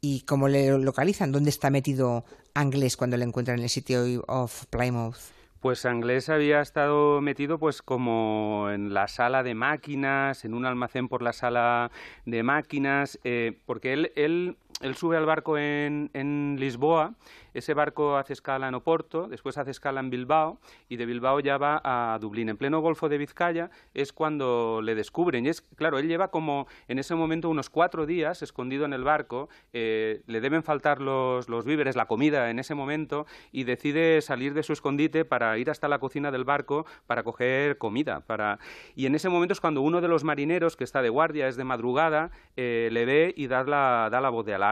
¿Y 0.00 0.22
cómo 0.22 0.48
le 0.48 0.76
localizan? 0.78 1.30
¿Dónde 1.30 1.50
está 1.50 1.70
metido 1.70 2.24
Anglés 2.58 2.96
cuando 2.96 3.16
le 3.16 3.24
encuentran 3.24 3.58
en 3.58 3.64
el 3.64 3.70
sitio 3.70 4.24
of 4.26 4.66
Plymouth? 4.66 5.16
Pues 5.60 5.84
Anglés 5.86 6.28
había 6.28 6.60
estado 6.60 7.20
metido 7.20 7.58
pues 7.58 7.82
como 7.82 8.68
en 8.70 8.94
la 8.94 9.08
sala 9.08 9.42
de 9.42 9.54
máquinas, 9.54 10.44
en 10.44 10.54
un 10.54 10.66
almacén 10.66 11.08
por 11.08 11.22
la 11.22 11.32
sala 11.32 11.90
de 12.26 12.42
máquinas, 12.42 13.18
eh, 13.24 13.58
porque 13.66 13.92
él, 13.92 14.12
él, 14.14 14.56
él, 14.80 14.94
sube 14.94 15.16
al 15.16 15.26
barco 15.26 15.58
en, 15.58 16.10
en 16.14 16.56
Lisboa 16.58 17.14
ese 17.58 17.74
barco 17.74 18.16
hace 18.16 18.32
escala 18.32 18.68
en 18.68 18.74
Oporto, 18.74 19.26
después 19.26 19.58
hace 19.58 19.72
escala 19.72 20.00
en 20.00 20.10
Bilbao 20.10 20.60
y 20.88 20.96
de 20.96 21.06
Bilbao 21.06 21.40
ya 21.40 21.58
va 21.58 21.80
a 21.82 22.18
Dublín. 22.20 22.48
En 22.48 22.56
pleno 22.56 22.80
Golfo 22.80 23.08
de 23.08 23.18
Vizcaya 23.18 23.70
es 23.94 24.12
cuando 24.12 24.80
le 24.82 24.94
descubren. 24.94 25.44
Y 25.44 25.48
es, 25.48 25.60
claro, 25.60 25.98
él 25.98 26.08
lleva 26.08 26.28
como 26.28 26.66
en 26.86 26.98
ese 26.98 27.14
momento 27.14 27.48
unos 27.48 27.70
cuatro 27.70 28.06
días 28.06 28.42
escondido 28.42 28.84
en 28.84 28.92
el 28.92 29.02
barco, 29.02 29.48
eh, 29.72 30.22
le 30.26 30.40
deben 30.40 30.62
faltar 30.62 31.00
los, 31.00 31.48
los 31.48 31.64
víveres, 31.64 31.96
la 31.96 32.06
comida 32.06 32.50
en 32.50 32.58
ese 32.58 32.74
momento 32.74 33.26
y 33.50 33.64
decide 33.64 34.20
salir 34.20 34.54
de 34.54 34.62
su 34.62 34.72
escondite 34.72 35.24
para 35.24 35.58
ir 35.58 35.70
hasta 35.70 35.88
la 35.88 35.98
cocina 35.98 36.30
del 36.30 36.44
barco 36.44 36.86
para 37.06 37.22
coger 37.22 37.78
comida. 37.78 38.20
Para... 38.20 38.58
Y 38.94 39.06
en 39.06 39.14
ese 39.14 39.28
momento 39.28 39.52
es 39.52 39.60
cuando 39.60 39.80
uno 39.80 40.00
de 40.00 40.08
los 40.08 40.22
marineros 40.22 40.76
que 40.76 40.84
está 40.84 41.02
de 41.02 41.08
guardia, 41.08 41.48
es 41.48 41.56
de 41.56 41.64
madrugada, 41.64 42.30
eh, 42.56 42.88
le 42.92 43.04
ve 43.04 43.34
y 43.36 43.46
da 43.46 43.64
la, 43.64 44.08
da 44.10 44.20
la 44.20 44.30
voz 44.30 44.46
de 44.46 44.54
alarma. 44.54 44.67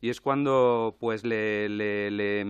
Y 0.00 0.10
es 0.10 0.20
cuando 0.20 0.96
pues 0.98 1.24
le 1.24 1.68
le, 1.68 2.40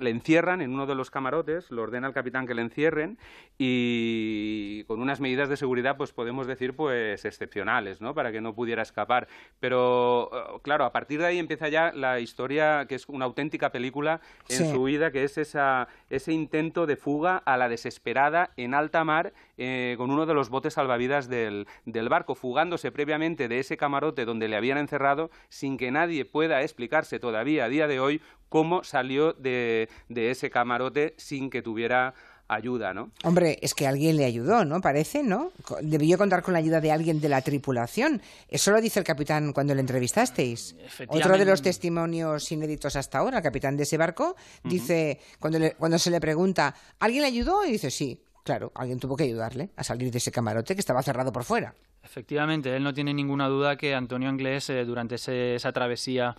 encierran 0.00 0.60
en 0.60 0.72
uno 0.72 0.86
de 0.86 0.94
los 0.94 1.10
camarotes, 1.10 1.70
lo 1.70 1.82
ordena 1.82 2.06
el 2.06 2.14
capitán 2.14 2.46
que 2.46 2.54
le 2.54 2.62
encierren 2.62 3.18
y 3.58 4.84
con 4.84 5.00
unas 5.00 5.20
medidas 5.20 5.48
de 5.48 5.56
seguridad, 5.56 5.96
pues 5.96 6.12
podemos 6.12 6.46
decir, 6.46 6.74
pues 6.74 7.24
excepcionales, 7.24 8.00
¿no? 8.00 8.14
Para 8.14 8.32
que 8.32 8.40
no 8.40 8.54
pudiera 8.54 8.82
escapar. 8.82 9.28
Pero, 9.58 10.30
eh, 10.32 10.60
claro, 10.62 10.84
a 10.84 10.92
partir 10.92 11.20
de 11.20 11.26
ahí 11.26 11.38
empieza 11.38 11.68
ya 11.68 11.92
la 11.92 12.20
historia, 12.20 12.86
que 12.88 12.94
es 12.94 13.08
una 13.08 13.26
auténtica 13.26 13.70
película 13.70 14.20
en 14.48 14.70
su 14.70 14.84
vida, 14.84 15.10
que 15.10 15.24
es 15.24 15.36
esa, 15.38 15.88
ese 16.08 16.32
intento 16.32 16.86
de 16.86 16.96
fuga 16.96 17.36
a 17.36 17.56
la 17.56 17.68
desesperada 17.68 18.50
en 18.56 18.74
alta 18.74 19.04
mar 19.04 19.32
eh, 19.62 19.94
con 19.98 20.10
uno 20.10 20.24
de 20.24 20.32
los 20.32 20.48
botes 20.48 20.72
salvavidas 20.72 21.28
del, 21.28 21.66
del 21.84 22.08
barco, 22.08 22.34
fugándose 22.34 22.90
previamente 22.90 23.46
de 23.46 23.58
ese 23.58 23.76
camarote 23.76 24.24
donde 24.24 24.48
le 24.48 24.56
habían 24.56 24.78
encerrado 24.78 25.30
sin 25.50 25.76
que 25.76 25.90
nadie 25.90 26.24
pueda 26.24 26.62
explicarse 26.62 27.18
todavía 27.18 27.66
a 27.66 27.68
día 27.68 27.86
de 27.86 28.00
hoy 28.00 28.22
cómo 28.48 28.84
salió 28.84 29.34
de, 29.34 29.90
ese 30.08 30.48
camarote 30.48 31.12
sin 31.18 31.50
que 31.50 31.60
tuviera 31.60 32.14
ayuda, 32.48 32.94
¿no? 32.94 33.10
Hombre, 33.22 33.58
es 33.60 33.74
que 33.74 33.86
alguien 33.86 34.16
le 34.16 34.24
ayudó, 34.24 34.64
¿no? 34.64 34.80
Parece, 34.80 35.22
¿no? 35.22 35.52
Debió 35.82 36.16
contar 36.16 36.42
con 36.42 36.54
la 36.54 36.58
ayuda 36.58 36.80
de 36.80 36.90
alguien 36.90 37.20
de 37.20 37.28
la 37.28 37.42
tripulación. 37.42 38.22
Eso 38.48 38.70
lo 38.70 38.80
dice 38.80 38.98
el 38.98 39.04
capitán 39.04 39.52
cuando 39.52 39.74
le 39.74 39.82
entrevistasteis. 39.82 40.74
Otro 41.08 41.36
de 41.36 41.44
los 41.44 41.60
testimonios 41.60 42.50
inéditos 42.50 42.96
hasta 42.96 43.18
ahora, 43.18 43.36
el 43.36 43.42
capitán 43.42 43.76
de 43.76 43.82
ese 43.82 43.98
barco, 43.98 44.36
dice, 44.64 45.20
cuando, 45.38 45.58
cuando 45.76 45.98
se 45.98 46.10
le 46.10 46.18
pregunta, 46.18 46.74
¿alguien 46.98 47.20
le 47.20 47.28
ayudó? 47.28 47.64
Y 47.66 47.72
dice, 47.72 47.90
sí, 47.90 48.20
claro, 48.44 48.72
alguien 48.74 48.98
tuvo 48.98 49.16
que 49.16 49.24
ayudarle 49.24 49.70
a 49.76 49.84
salir 49.84 50.10
de 50.10 50.18
ese 50.18 50.32
camarote 50.32 50.74
que 50.74 50.80
estaba 50.80 51.02
cerrado 51.02 51.32
por 51.32 51.44
fuera. 51.44 51.74
Efectivamente, 52.02 52.74
él 52.74 52.82
no 52.82 52.94
tiene 52.94 53.12
ninguna 53.12 53.48
duda 53.48 53.76
que 53.76 53.94
Antonio 53.94 54.28
Anglés, 54.28 54.70
eh, 54.70 54.84
durante 54.84 55.16
esa 55.16 55.72
travesía 55.72 56.34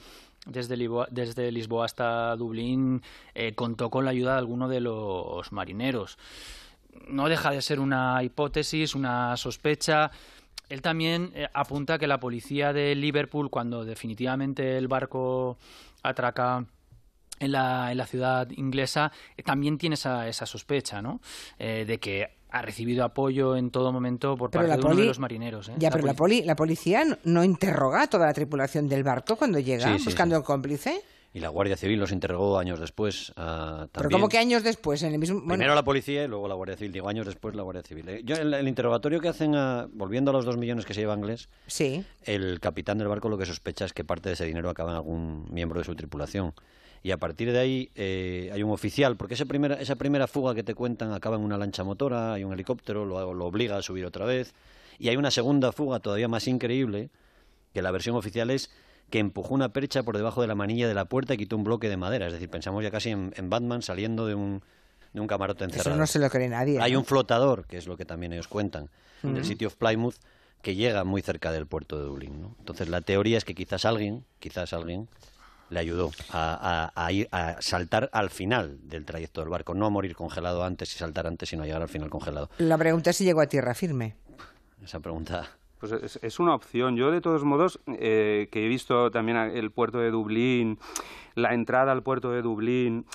desde, 0.46 1.52
Lisboa, 1.52 1.86
hasta 1.86 2.36
Dublín, 2.36 3.02
eh, 3.36 3.54
contó 3.54 3.90
con 3.90 4.06
la 4.06 4.12
ayuda 4.12 4.34
de 4.34 4.40
alguno 4.40 4.68
de 4.68 4.80
los 4.80 5.52
marineros. 5.52 6.18
No 7.08 7.30
deja 7.30 7.52
de 7.52 7.62
ser 7.62 7.80
una 7.80 8.22
hipótesis, 8.24 8.96
una 8.96 9.38
sospecha. 9.38 10.12
Él 10.68 10.82
también 10.82 11.32
eh, 11.36 11.48
apunta 11.54 12.00
que 12.00 12.08
la 12.08 12.20
policía 12.20 12.74
de 12.74 12.96
Liverpool, 12.96 13.50
cuando 13.50 13.86
definitivamente 13.86 14.78
el 14.78 14.88
barco 14.88 15.58
atraca 16.02 16.66
en 17.42 17.52
la, 17.52 17.92
en 17.92 17.98
la 17.98 18.06
ciudad 18.06 18.50
inglesa, 18.52 19.12
también 19.44 19.78
tiene 19.78 19.96
esa, 19.96 20.28
esa 20.28 20.46
sospecha, 20.46 21.02
¿no? 21.02 21.20
de 21.58 22.00
que 22.00 22.42
ha 22.52 22.62
recibido 22.62 23.04
apoyo 23.04 23.56
en 23.56 23.72
todo 23.72 23.92
momento 23.92 24.36
por 24.36 24.52
parte 24.52 24.70
de 24.70 24.78
uno 24.78 24.96
de 24.96 25.06
los 25.06 25.20
marineros. 25.20 25.70
¿eh? 25.70 25.74
Ya, 25.78 25.90
pero 25.90 26.06
la, 26.06 26.16
la 26.46 26.56
policía 26.56 27.04
no 27.24 27.44
interroga 27.44 28.04
a 28.04 28.08
toda 28.08 28.28
la 28.28 28.34
tripulación 28.34 28.88
del 28.88 29.04
barco 29.04 29.38
cuando 29.38 29.58
llega 29.60 29.98
buscando 30.04 30.36
el 30.36 30.44
cómplice. 30.44 31.02
Y 31.34 31.40
la 31.40 31.48
Guardia 31.48 31.78
Civil 31.78 31.98
los 31.98 32.12
interrogó 32.12 32.60
años 32.60 32.78
después. 32.78 33.30
Uh, 33.38 33.88
¿Pero 33.94 34.10
cómo 34.10 34.28
que 34.28 34.38
años 34.38 34.64
después? 34.64 35.02
En 35.04 35.14
el 35.14 35.18
mismo... 35.18 35.40
Primero 35.48 35.74
la 35.74 35.84
policía 35.84 36.26
y 36.26 36.28
luego 36.28 36.50
la 36.50 36.56
Guardia 36.56 36.76
Civil. 36.76 36.92
Digo, 36.92 37.08
años 37.08 37.26
después 37.26 37.56
la 37.56 37.64
Guardia 37.64 37.84
Civil. 37.84 38.10
¿eh? 38.10 38.22
Yo, 38.26 38.36
el, 38.36 38.54
el, 38.54 38.68
interrogatorio 38.68 39.22
que 39.22 39.30
hacen, 39.30 39.54
volviendo 39.94 40.32
a 40.32 40.34
los 40.34 40.44
dos 40.44 40.58
millones 40.58 40.86
que 40.86 40.94
se 40.94 41.00
lleva 41.00 41.16
inglés, 41.16 41.48
sí. 41.68 42.04
el 42.24 42.60
capitán 42.60 42.98
del 42.98 43.08
barco 43.08 43.30
lo 43.30 43.38
que 43.38 43.46
sospecha 43.46 43.86
es 43.86 43.94
que 43.94 44.04
parte 44.04 44.28
de 44.28 44.34
ese 44.34 44.44
dinero 44.44 44.70
acaba 44.70 44.92
en 44.92 44.98
algún 44.98 45.46
miembro 45.50 45.80
de 45.80 45.86
su 45.86 45.96
tripulación 45.96 46.54
y 47.04 47.12
a 47.12 47.18
partir 47.18 47.52
de 47.52 47.60
ahí 47.60 47.92
eh, 47.96 48.50
hay 48.54 48.64
un 48.64 48.72
oficial, 48.72 49.18
porque 49.18 49.34
esa 49.34 49.46
primera, 49.46 49.76
esa 49.76 49.96
primera 49.96 50.28
fuga 50.28 50.54
que 50.54 50.64
te 50.64 50.76
cuentan 50.76 51.14
acaba 51.14 51.36
en 51.36 51.42
una 51.42 51.58
lancha 51.58 51.84
motora, 51.84 52.34
hay 52.34 52.44
un 52.44 52.54
helicóptero, 52.54 53.06
lo, 53.06 53.34
lo 53.34 53.46
obliga 53.46 53.78
a 53.78 53.82
subir 53.82 54.06
otra 54.06 54.26
vez, 54.26 54.54
y 55.00 55.10
hay 55.10 55.18
una 55.18 55.32
segunda 55.32 55.72
fuga 55.72 56.00
todavía 56.00 56.28
más 56.28 56.48
increíble, 56.48 57.10
que 57.74 57.82
la 57.82 57.92
versión 57.92 58.16
oficial 58.16 58.52
es 58.52 58.70
que 59.10 59.20
empujó 59.20 59.54
una 59.54 59.70
percha 59.70 60.04
por 60.04 60.18
debajo 60.18 60.42
de 60.42 60.48
la 60.48 60.56
manilla 60.56 60.88
de 60.88 60.94
la 60.94 61.06
puerta 61.06 61.34
y 61.34 61.38
quitó 61.38 61.56
un 61.58 61.64
bloque 61.64 61.90
de 61.90 61.98
madera, 61.98 62.28
es 62.28 62.34
decir, 62.34 62.50
pensamos 62.50 62.84
ya 62.84 62.92
casi 62.92 63.10
en, 63.10 63.50
Batman 63.50 63.82
saliendo 63.82 64.26
de 64.26 64.36
un, 64.36 64.62
de 65.14 65.20
un 65.20 65.28
camarote 65.28 65.66
encerrado. 65.66 65.92
Eso 65.92 66.00
no 66.00 66.08
se 66.08 66.20
lo 66.20 66.30
cree 66.30 66.48
nadie. 66.48 66.80
Hay 66.80 66.96
un 66.96 67.06
flotador, 67.06 67.66
que 67.66 67.78
es 67.78 67.88
lo 67.88 67.98
que 67.98 68.06
también 68.06 68.34
ellos 68.34 68.48
cuentan, 68.48 68.90
del 69.22 69.44
City 69.46 69.66
of 69.66 69.76
Plymouth, 69.76 70.16
que 70.62 70.76
llega 70.76 71.04
muy 71.04 71.22
cerca 71.22 71.52
del 71.52 71.68
puerto 71.68 72.00
de 72.00 72.06
Dublín. 72.06 72.42
¿no? 72.42 72.56
Entonces 72.60 72.90
la 72.90 73.02
teoría 73.02 73.38
es 73.38 73.46
que 73.46 73.54
quizás 73.54 73.86
alguien, 73.86 74.24
quizás 74.40 74.74
alguien 74.74 75.10
le 75.72 75.80
ayudó 75.80 76.12
a, 76.32 77.10
ir, 77.12 77.28
a 77.32 77.56
saltar 77.62 78.10
al 78.14 78.30
final 78.30 78.78
del 78.84 79.06
trayecto 79.06 79.42
del 79.42 79.50
barco, 79.50 79.74
no 79.74 79.86
a 79.86 79.90
morir 79.90 80.16
congelado 80.16 80.64
antes 80.64 80.94
y 80.94 81.00
saltar 81.00 81.26
antes, 81.26 81.50
sino 81.50 81.64
a 81.64 81.66
llegar 81.66 81.82
al 81.82 81.90
final 81.90 82.10
congelado. 82.10 82.50
La 82.58 82.78
pregunta 82.78 83.10
es 83.10 83.18
si 83.18 83.24
llegó 83.24 83.42
a 83.42 83.48
tierra 83.48 83.74
firme. 83.74 84.16
Esa 84.84 85.00
pregunta. 85.00 85.50
Pues 85.80 85.94
es, 85.94 86.40
una 86.40 86.54
opción. 86.54 86.96
Yo, 86.96 87.10
de 87.10 87.22
todos 87.22 87.44
modos, 87.44 87.80
eh, 87.88 88.50
que 88.52 88.66
he 88.66 88.68
visto 88.68 89.10
también 89.10 89.38
el 89.38 89.72
puerto 89.72 89.98
de 89.98 90.12
Dublín, 90.12 90.78
la 91.34 91.54
entrada 91.54 91.92
al 91.92 92.04
puerto 92.04 92.32
de 92.32 92.44
Dublín, 92.44 93.06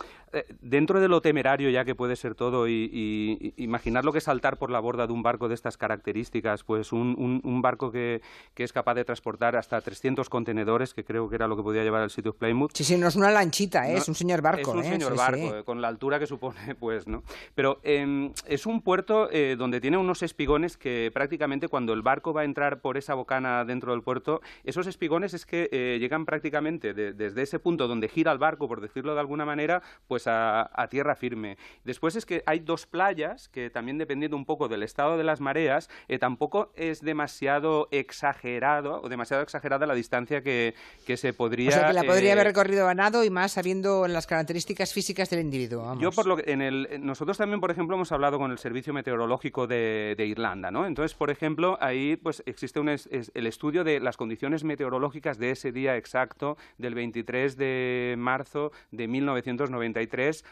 dentro 0.61 1.01
de 1.01 1.09
lo 1.09 1.21
temerario 1.21 1.71
ya 1.71 1.85
que 1.85 1.95
puede 1.95 2.17
ser 2.17 2.35
todo 2.35 2.69
y, 2.69 3.55
imaginar 3.57 4.05
lo 4.05 4.13
que 4.13 4.19
es 4.19 4.25
saltar 4.25 4.57
por 4.59 4.71
la 4.71 4.81
borda 4.81 5.07
de 5.07 5.13
un 5.13 5.23
barco 5.23 5.49
de 5.49 5.55
estas 5.55 5.77
características, 5.77 6.65
pues 6.65 6.93
un, 6.93 7.41
un, 7.43 7.63
barco 7.63 7.91
que, 7.91 8.21
que, 8.55 8.65
es 8.65 8.73
capaz 8.73 8.95
de 8.95 9.05
transportar 9.05 9.57
hasta 9.57 9.81
300 9.81 10.29
contenedores, 10.29 10.95
que 10.95 11.05
creo 11.05 11.29
que 11.29 11.37
era 11.37 11.47
lo 11.47 11.57
que 11.57 11.63
podía 11.63 11.83
llevar 11.83 12.03
el 12.03 12.11
sitio 12.11 12.35
Plymouth. 12.35 12.73
Sí, 12.75 12.85
sí, 12.85 12.97
no 12.97 13.09
es 13.09 13.17
una 13.17 13.31
lanchita, 13.31 13.91
¿eh? 13.91 13.97
es 13.97 14.09
un 14.09 14.15
señor 14.15 14.43
barco. 14.43 14.61
Es 14.61 14.77
un 14.77 14.85
¿eh? 14.85 14.91
señor 14.91 15.17
barco, 15.17 15.65
con 15.65 15.81
la 15.81 15.89
altura 15.89 16.19
que 16.19 16.27
supone, 16.27 16.75
pues, 16.81 17.07
¿no? 17.07 17.23
Pero 17.55 17.81
em, 17.83 18.33
es 18.47 18.67
un 18.67 18.83
puerto 18.83 19.29
donde 19.57 19.81
tiene 19.81 19.97
unos 19.97 20.23
espigones 20.23 20.77
que 20.77 21.11
prácticamente 21.13 21.69
cuando 21.69 21.93
el 21.93 22.03
barco 22.03 22.33
va 22.33 22.43
a 22.43 22.45
entrar 22.45 22.81
por 22.81 22.97
esa 22.97 23.15
bocana 23.15 23.65
dentro 23.65 23.93
del 23.93 24.03
puerto, 24.03 24.41
esos 24.65 24.87
espigones 24.87 25.35
es 25.35 25.47
que 25.47 25.69
llegan 26.01 26.25
prácticamente 26.25 26.95
desde 26.95 27.43
ese 27.43 27.59
punto 27.59 27.89
donde 27.89 28.09
gira 28.09 28.33
el 28.33 28.39
barco, 28.39 28.69
por 28.69 28.81
decirlo 28.81 29.15
de 29.15 29.21
alguna 29.21 29.45
manera, 29.45 29.83
pues 30.09 30.16
a, 30.27 30.71
tierra 30.91 31.17
firme. 31.17 31.59
Después 31.85 32.17
es 32.17 32.25
que 32.25 32.43
hay 32.47 32.61
dos 32.61 32.87
playas 32.87 33.49
que 33.49 33.71
también 33.71 33.99
dependiendo 33.99 34.37
un 34.37 34.45
poco 34.45 34.69
del 34.69 34.83
estado 34.83 35.17
de 35.19 35.25
las 35.25 35.41
mareas, 35.41 35.91
eh, 36.09 36.19
tampoco 36.19 36.73
es 36.77 37.01
demasiado 37.01 37.89
exagerado 37.91 39.03
o 39.03 39.09
demasiado 39.09 39.43
exagerada 39.43 39.87
la 39.87 39.95
distancia 39.95 40.43
que, 40.43 40.75
se 41.17 41.33
podría... 41.33 41.71
O 41.71 41.73
sea, 41.73 41.87
que 41.89 41.93
la 41.93 42.05
podría 42.05 42.33
haber 42.33 42.47
eh, 42.47 42.51
recorrido 42.51 42.89
a 42.89 42.95
nado 42.95 43.25
y 43.25 43.31
más 43.31 43.53
sabiendo 43.53 44.07
las 44.07 44.27
características 44.27 44.93
físicas 44.93 45.29
del 45.31 45.41
individuo. 45.41 45.99
Yo 45.99 46.13
por 46.13 46.27
lo 46.27 46.37
que 46.37 46.53
en 46.53 46.63
el, 46.63 46.89
nosotros 47.01 47.37
también, 47.39 47.61
por 47.61 47.71
ejemplo, 47.71 47.97
hemos 47.97 48.13
hablado 48.13 48.39
con 48.39 48.51
el 48.51 48.59
Servicio 48.59 48.93
Meteorológico 48.93 49.67
de, 49.67 50.15
Irlanda, 50.19 50.71
¿no? 50.71 50.87
Entonces, 50.87 51.17
por 51.17 51.31
ejemplo, 51.31 51.79
ahí 51.81 52.17
pues 52.17 52.43
existe 52.47 52.81
un 52.81 52.89
el 52.89 53.47
estudio 53.47 53.85
de 53.85 54.01
las 54.01 54.17
condiciones 54.17 54.65
meteorológicas 54.65 55.39
de 55.39 55.51
ese 55.51 55.73
día 55.73 55.97
exacto 55.97 56.57
del 56.79 56.95
23 56.95 57.57
de 57.57 58.15
marzo 58.19 58.73
de 58.91 59.09
1993 59.09 60.06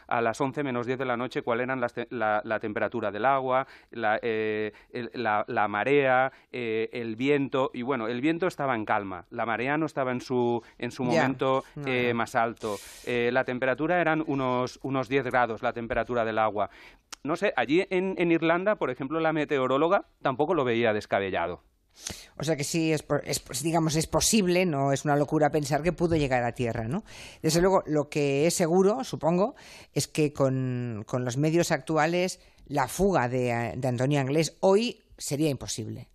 a 0.06 0.20
las 0.20 0.40
11 0.40 0.62
menos 0.62 0.86
10 0.86 0.98
de 0.98 1.04
la 1.04 1.16
noche 1.16 1.42
cuál 1.42 1.60
era 1.60 1.76
la, 1.76 2.60
temperatura 2.60 3.10
del 3.10 3.24
agua, 3.24 3.66
la, 3.90 4.18
eh, 4.22 4.72
marea, 5.68 6.32
eh, 6.52 6.88
el 6.92 7.16
viento. 7.16 7.70
Y 7.72 7.82
bueno, 7.82 8.08
el 8.08 8.20
viento 8.20 8.46
estaba 8.46 8.74
en 8.74 8.84
calma, 8.84 9.24
la 9.30 9.46
marea 9.46 9.76
no 9.76 9.86
estaba 9.86 10.12
en 10.12 10.20
su, 10.20 10.62
en 10.78 10.90
su 10.90 11.04
momento 11.04 11.64
eh, 11.86 12.12
más 12.14 12.34
alto. 12.34 12.76
la 13.06 13.44
temperatura 13.44 14.00
eran 14.00 14.22
unos, 14.26 14.78
unos 14.82 15.08
10 15.08 15.24
grados, 15.24 15.62
la 15.62 15.72
temperatura 15.72 16.24
del 16.24 16.38
agua. 16.38 16.70
No 17.22 17.36
sé, 17.36 17.54
allí 17.56 17.86
en 17.90 18.30
Irlanda, 18.30 18.76
por 18.76 18.90
ejemplo, 18.90 19.18
la 19.20 19.32
meteoróloga 19.32 20.04
tampoco 20.22 20.54
lo 20.54 20.64
veía 20.64 20.92
descabellado. 20.92 21.62
O 22.38 22.44
sea 22.44 22.56
que 22.56 22.64
sí, 22.64 22.92
es, 22.92 23.02
pues, 23.02 23.62
digamos, 23.62 23.96
es 23.96 24.06
posible, 24.06 24.66
no 24.66 24.92
es 24.92 25.04
una 25.04 25.16
locura 25.16 25.50
pensar 25.50 25.82
que 25.82 25.92
pudo 25.92 26.16
llegar 26.16 26.42
a 26.44 26.52
tierra, 26.52 26.88
¿no? 26.88 27.04
Desde 27.42 27.60
luego, 27.60 27.82
lo 27.86 28.08
que 28.08 28.46
es 28.46 28.54
seguro, 28.54 29.04
supongo, 29.04 29.54
es 29.92 30.08
que 30.08 30.32
con, 30.32 31.04
los 31.12 31.36
medios 31.36 31.70
actuales 31.70 32.40
la 32.66 32.88
fuga 32.88 33.28
de, 33.28 33.74
de 33.76 33.88
Antonio 33.88 34.20
Anglés 34.20 34.56
hoy 34.60 35.02
sería 35.18 35.50
imposible, 35.50 36.08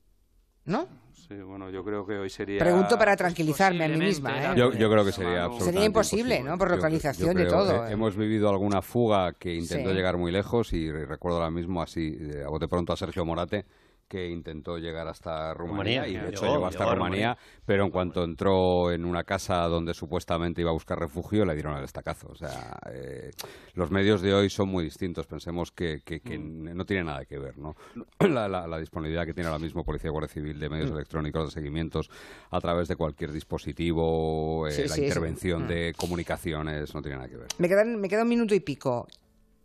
¿no? 0.65 0.87
Sí, 1.29 1.35
bueno, 1.43 1.69
yo 1.69 1.83
creo 1.83 2.07
que 2.07 2.17
hoy 2.17 2.29
sería... 2.31 2.57
Pregunto 2.57 2.97
para 2.97 3.15
tranquilizarme 3.15 3.85
a 3.85 3.87
mí 3.87 3.97
misma. 3.97 4.51
¿eh? 4.51 4.55
Yo, 4.57 4.71
creo 4.71 5.05
que 5.05 5.11
sería 5.11 5.43
absolutamente 5.43 5.63
Sería 5.63 5.85
imposible, 5.85 6.41
¿no? 6.41 6.57
Por 6.57 6.71
localización 6.71 7.37
de 7.37 7.45
todo. 7.45 7.85
¿eh? 7.85 7.91
Hemos 7.91 8.17
vivido 8.17 8.49
alguna 8.49 8.81
fuga 8.81 9.33
que 9.33 9.53
intentó 9.53 9.93
llegar 9.93 10.17
muy 10.17 10.31
lejos 10.31 10.73
y 10.73 10.91
recuerdo 10.91 11.37
ahora 11.37 11.51
mismo 11.51 11.83
así, 11.83 12.17
a 12.43 12.49
bote 12.49 12.67
pronto 12.67 12.93
a 12.93 12.97
Sergio 12.97 13.25
Morate, 13.25 13.65
que 14.09 14.27
intentó 14.27 14.77
llegar 14.77 15.07
hasta 15.07 15.53
Rumanía, 15.53 16.07
y 16.07 16.17
de 16.17 16.29
hecho 16.29 16.51
llegó, 16.51 16.65
hasta 16.65 16.93
Rumanía, 16.93 17.37
pero 17.65 17.85
en 17.85 17.91
cuanto 17.91 18.23
entró 18.23 18.91
en 18.91 19.05
una 19.05 19.23
casa 19.23 19.61
donde 19.67 19.93
supuestamente 19.93 20.61
iba 20.61 20.71
a 20.71 20.73
buscar 20.73 20.99
refugio, 20.99 21.45
le 21.45 21.53
dieron 21.53 21.77
el 21.77 21.83
estacazo. 21.83 22.27
O 22.29 22.35
sea, 22.35 22.77
eh, 22.91 23.29
los 23.75 23.91
medios 23.91 24.21
de 24.21 24.33
hoy 24.33 24.49
son 24.49 24.67
muy 24.69 24.83
distintos. 24.83 25.27
Pensemos 25.27 25.71
que, 25.71 26.01
mm. 26.07 26.75
no 26.75 26.85
tiene 26.85 27.03
nada 27.03 27.23
que 27.25 27.37
ver, 27.37 27.57
¿no? 27.57 27.75
La, 28.19 28.79
disponibilidad 28.79 29.25
que 29.25 29.33
tiene 29.33 29.47
ahora 29.49 29.59
mismo 29.59 29.83
Policía 29.83 30.09
Guardia 30.09 30.33
Civil 30.33 30.59
de 30.59 30.69
medios 30.69 30.91
mm. 30.91 30.95
electrónicos 30.95 31.45
de 31.45 31.51
seguimientos 31.51 32.09
a 32.49 32.59
través 32.59 32.87
de 32.87 32.95
cualquier 32.95 33.31
dispositivo, 33.31 34.67
eh, 34.67 34.87
la 34.87 34.97
intervención 34.97 35.65
mm. 35.65 35.67
de 35.67 35.93
comunicaciones, 35.95 36.93
no 36.95 37.01
tiene 37.01 37.17
nada 37.17 37.29
que 37.29 37.37
ver. 37.37 37.47
Me 37.59 37.69
me 37.69 38.09
queda 38.09 38.23
un 38.23 38.29
minuto 38.29 38.55
y 38.55 38.59
pico. 38.59 39.07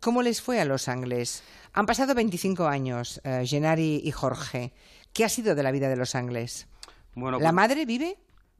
¿Cómo 0.05 0.21
les 0.21 0.39
fue 0.39 0.59
a 0.59 0.65
los 0.65 0.87
Angles? 0.87 1.43
Han 1.77 1.85
pasado 1.85 2.15
25 2.15 2.67
años, 2.67 3.19
eh, 3.25 3.43
Genari 3.45 3.99
y 4.01 4.11
Jorge. 4.11 4.71
¿Qué 5.11 5.25
ha 5.25 5.29
sido 5.29 5.55
de 5.55 5.63
la 5.63 5.71
vida 5.71 5.89
de 5.89 5.97
los 5.97 6.15
Angles? 6.15 6.69
Bueno, 7.15 7.37
¿La 7.37 7.47
pues 7.47 7.53
madre 7.53 7.85
vive? 7.85 8.17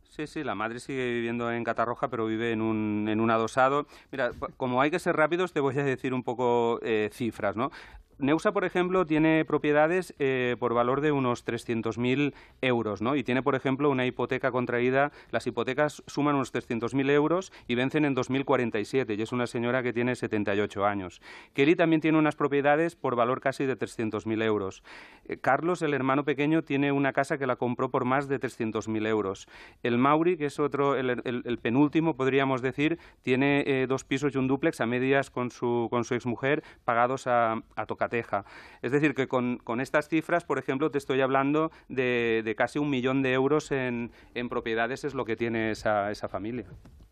Sí, 0.09 0.27
sí, 0.27 0.43
la 0.43 0.53
madre 0.53 0.81
sigue 0.81 1.13
viviendo 1.13 1.49
en 1.49 1.63
Catarroja, 1.63 2.09
pero 2.09 2.25
vive 2.25 2.51
en 2.51 2.61
un, 2.61 3.07
en 3.07 3.21
un 3.21 3.31
adosado. 3.31 3.87
Mira, 4.11 4.31
como 4.57 4.81
hay 4.81 4.91
que 4.91 4.99
ser 4.99 5.15
rápidos, 5.15 5.53
te 5.53 5.61
voy 5.61 5.79
a 5.79 5.83
decir 5.83 6.13
un 6.13 6.23
poco 6.23 6.79
eh, 6.83 7.09
cifras, 7.13 7.55
¿no? 7.55 7.71
Neusa, 8.17 8.53
por 8.53 8.63
ejemplo, 8.63 9.05
tiene 9.05 9.43
propiedades 9.43 10.15
eh, 10.19 10.55
por 10.57 10.73
valor 10.73 11.01
de 11.01 11.11
unos 11.11 11.45
300.000 11.45 12.33
euros, 12.61 13.01
¿no? 13.01 13.17
Y 13.17 13.23
tiene, 13.23 13.43
por 13.43 13.55
ejemplo, 13.55 13.89
una 13.89 14.05
hipoteca 14.05 14.51
contraída. 14.51 15.11
Las 15.31 15.45
hipotecas 15.47 16.01
suman 16.07 16.35
unos 16.35 16.53
300.000 16.53 17.11
euros 17.11 17.51
y 17.67 17.75
vencen 17.75 18.05
en 18.05 18.13
2047, 18.13 19.15
y 19.15 19.21
es 19.21 19.33
una 19.33 19.47
señora 19.47 19.83
que 19.83 19.91
tiene 19.91 20.15
78 20.15 20.85
años. 20.85 21.21
Kelly 21.53 21.75
también 21.75 21.99
tiene 21.99 22.17
unas 22.17 22.37
propiedades 22.37 22.95
por 22.95 23.17
valor 23.17 23.41
casi 23.41 23.65
de 23.65 23.77
300.000 23.77 24.43
euros. 24.43 24.81
Eh, 25.25 25.35
Carlos, 25.35 25.81
el 25.81 25.93
hermano 25.93 26.23
pequeño, 26.23 26.63
tiene 26.63 26.93
una 26.93 27.11
casa 27.11 27.37
que 27.37 27.47
la 27.47 27.57
compró 27.57 27.89
por 27.89 28.05
más 28.05 28.29
de 28.29 28.39
300.000 28.39 29.07
euros. 29.07 29.49
El 29.83 29.97
Mauri, 29.97 30.37
que 30.37 30.45
es 30.45 30.57
otro, 30.57 30.95
el, 30.95 31.59
penúltimo, 31.61 32.15
podríamos 32.15 32.61
decir, 32.61 32.97
tiene 33.23 33.63
eh, 33.67 33.87
dos 33.89 34.05
pisos 34.05 34.33
y 34.33 34.37
un 34.37 34.47
dúplex 34.47 34.79
a 34.79 34.85
medias 34.85 35.29
con 35.29 35.51
su, 35.51 35.87
con 35.89 36.05
su 36.05 36.15
exmujer, 36.15 36.63
pagados 36.85 37.27
a, 37.27 37.61
a 37.75 37.85
tocar 37.85 38.04
Teja. 38.09 38.45
Es 38.81 38.91
decir, 38.91 39.13
que 39.13 39.27
con, 39.27 39.59
estas 39.79 40.07
cifras, 40.07 40.43
por 40.43 40.59
ejemplo, 40.59 40.91
te 40.91 40.97
estoy 40.97 41.21
hablando 41.21 41.71
de, 41.89 42.55
casi 42.57 42.79
un 42.79 42.89
millón 42.89 43.21
de 43.21 43.33
euros 43.33 43.71
en, 43.71 44.11
propiedades, 44.49 45.03
es 45.03 45.13
lo 45.13 45.25
que 45.25 45.35
tiene 45.35 45.71
esa, 45.71 46.11
esa 46.11 46.27
familia. 46.27 46.65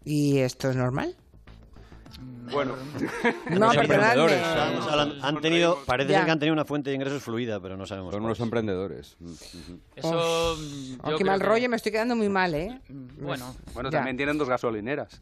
¿Y 0.04 0.40
esto 0.40 0.70
es 0.70 0.76
normal? 0.76 1.16
Bueno, 2.52 2.76
no, 3.50 3.74
emprendedores 3.74 4.42
han, 5.22 5.42
tenido, 5.42 5.80
parece 5.86 6.10
que 6.10 6.16
han 6.16 6.40
tenido 6.40 6.54
una 6.54 6.66
fuente 6.66 6.90
de 6.90 6.96
ingresos 6.96 7.24
fluida, 7.24 7.60
pero 7.60 7.78
no 7.78 7.86
sabemos. 7.86 8.14
Son 8.14 8.24
unos 8.24 8.40
emprendedores. 8.40 9.18
Eso. 9.96 10.56
qué 11.18 11.24
mal 11.24 11.40
rollo, 11.40 11.70
me 11.70 11.78
estoy 11.78 11.92
quedando 11.92 12.16
muy 12.16 12.30
mal, 12.30 12.54
¿eh? 12.54 12.80
Bueno, 13.20 13.56
bueno 13.74 13.90
también 13.90 14.18
tienen 14.18 14.38
dos 14.38 14.50
gasolineras. 14.50 15.22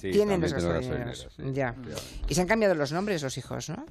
tienen 0.00 0.40
dos 0.40 0.52
gasolineras. 0.52 1.28
Ya. 1.52 1.74
Y 2.28 2.34
se 2.34 2.40
han 2.40 2.46
cambiado 2.46 2.74
los 2.74 2.92
nombres 2.92 3.22
los 3.22 3.36
hijos, 3.38 3.70
¿no? 3.70 3.84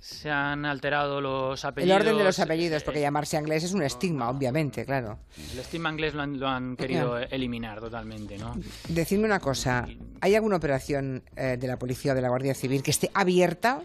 Se 0.00 0.30
han 0.30 0.64
alterado 0.64 1.20
los 1.20 1.64
apellidos. 1.64 1.96
El 1.96 2.02
orden 2.02 2.18
de 2.18 2.24
los 2.24 2.38
apellidos, 2.38 2.82
porque 2.82 3.00
llamarse 3.00 3.36
inglés 3.36 3.64
es 3.64 3.72
un 3.72 3.82
estigma, 3.82 4.30
obviamente, 4.30 4.84
claro. 4.84 5.18
El 5.52 5.58
estigma 5.58 5.90
inglés 5.90 6.14
lo 6.14 6.48
han, 6.48 6.76
querido 6.76 7.18
eliminar 7.18 7.80
totalmente, 7.80 8.38
¿no? 8.38 8.54
Decidme 8.88 9.24
una 9.24 9.40
cosa, 9.40 9.86
¿hay 10.20 10.34
alguna 10.34 10.56
operación 10.56 11.22
eh, 11.36 11.56
de 11.58 11.66
la 11.66 11.78
policía 11.78 12.12
o 12.12 12.14
de 12.14 12.22
la 12.22 12.28
Guardia 12.28 12.54
Civil 12.54 12.82
que 12.82 12.90
esté 12.90 13.10
abierta 13.14 13.82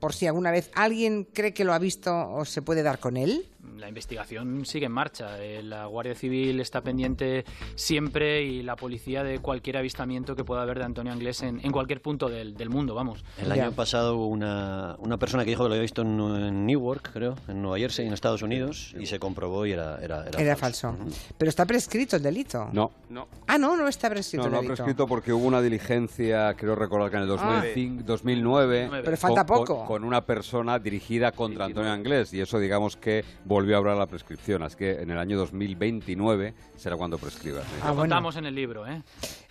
por 0.00 0.12
si 0.12 0.26
alguna 0.26 0.50
vez 0.50 0.70
alguien 0.74 1.24
cree 1.24 1.54
que 1.54 1.64
lo 1.64 1.72
ha 1.72 1.78
visto 1.78 2.30
o 2.30 2.44
se 2.44 2.62
puede 2.62 2.82
dar 2.82 2.98
con 2.98 3.16
él? 3.16 3.48
La 3.76 3.88
investigación 3.88 4.64
sigue 4.66 4.86
en 4.86 4.92
marcha. 4.92 5.42
Eh, 5.42 5.62
la 5.62 5.86
Guardia 5.86 6.14
Civil 6.14 6.60
está 6.60 6.82
pendiente 6.82 7.44
siempre 7.74 8.42
y 8.42 8.62
la 8.62 8.76
policía 8.76 9.24
de 9.24 9.38
cualquier 9.38 9.76
avistamiento 9.76 10.36
que 10.36 10.44
pueda 10.44 10.62
haber 10.62 10.78
de 10.78 10.84
Antonio 10.84 11.12
Anglés 11.12 11.42
en, 11.42 11.60
cualquier 11.70 12.00
punto 12.00 12.28
del, 12.28 12.54
mundo, 12.70 12.94
vamos. 12.94 13.24
El 13.38 13.52
año 13.52 13.72
pasado 13.72 14.24
una, 14.24 14.96
una 14.98 15.18
persona 15.18 15.44
que 15.44 15.50
dijo 15.50 15.64
que 15.64 15.68
lo 15.68 15.74
había 15.74 15.82
visto 15.82 16.02
en, 16.02 16.66
Newark, 16.66 17.12
creo, 17.12 17.34
en 17.48 17.62
Nueva 17.62 17.78
Jersey, 17.78 18.06
en 18.06 18.12
Estados 18.12 18.42
Unidos, 18.42 18.94
y 18.98 19.06
se 19.06 19.18
comprobó 19.18 19.66
y 19.66 19.72
era, 19.72 19.98
era, 20.02 20.24
era, 20.38 20.56
falso. 20.56 20.96
Pero 21.36 21.48
está 21.48 21.66
prescrito 21.66 22.16
el 22.16 22.22
delito. 22.22 22.68
No. 22.72 22.90
no. 23.10 23.28
Ah, 23.46 23.58
no, 23.58 23.76
no 23.76 23.88
está 23.88 24.08
prescrito 24.08 24.48
no, 24.48 24.48
el 24.48 24.52
delito. 24.52 24.72
No, 24.72 24.76
prescrito 24.76 25.06
porque 25.06 25.32
hubo 25.32 25.46
una 25.46 25.60
diligencia, 25.60 26.54
creo 26.54 26.74
recordar 26.74 27.10
que 27.10 27.16
en 27.16 27.22
el 27.22 27.28
2005, 27.28 28.02
2009. 28.04 28.90
Pero 29.04 29.16
falta 29.16 29.46
poco. 29.46 29.84
Con, 29.84 30.04
una 30.04 30.24
persona 30.24 30.78
dirigida 30.78 31.32
contra 31.32 31.64
Antonio 31.64 31.90
Anglés, 31.90 32.32
y 32.34 32.40
eso 32.40 32.58
digamos 32.58 32.96
que 32.96 33.24
volvió 33.54 33.76
a 33.76 33.78
hablar 33.78 33.96
la 33.96 34.06
prescripción. 34.06 34.62
Así 34.62 34.76
que 34.76 35.00
en 35.00 35.10
el 35.10 35.18
año 35.18 35.38
2029 35.38 36.54
será 36.76 36.96
cuando 36.96 37.18
prescriba. 37.18 37.62
Ah, 37.82 37.90
Lo 37.90 37.96
contamos 37.96 38.36
en 38.36 38.46
el 38.46 38.54
libro, 38.54 38.86
¿eh? 38.86 39.00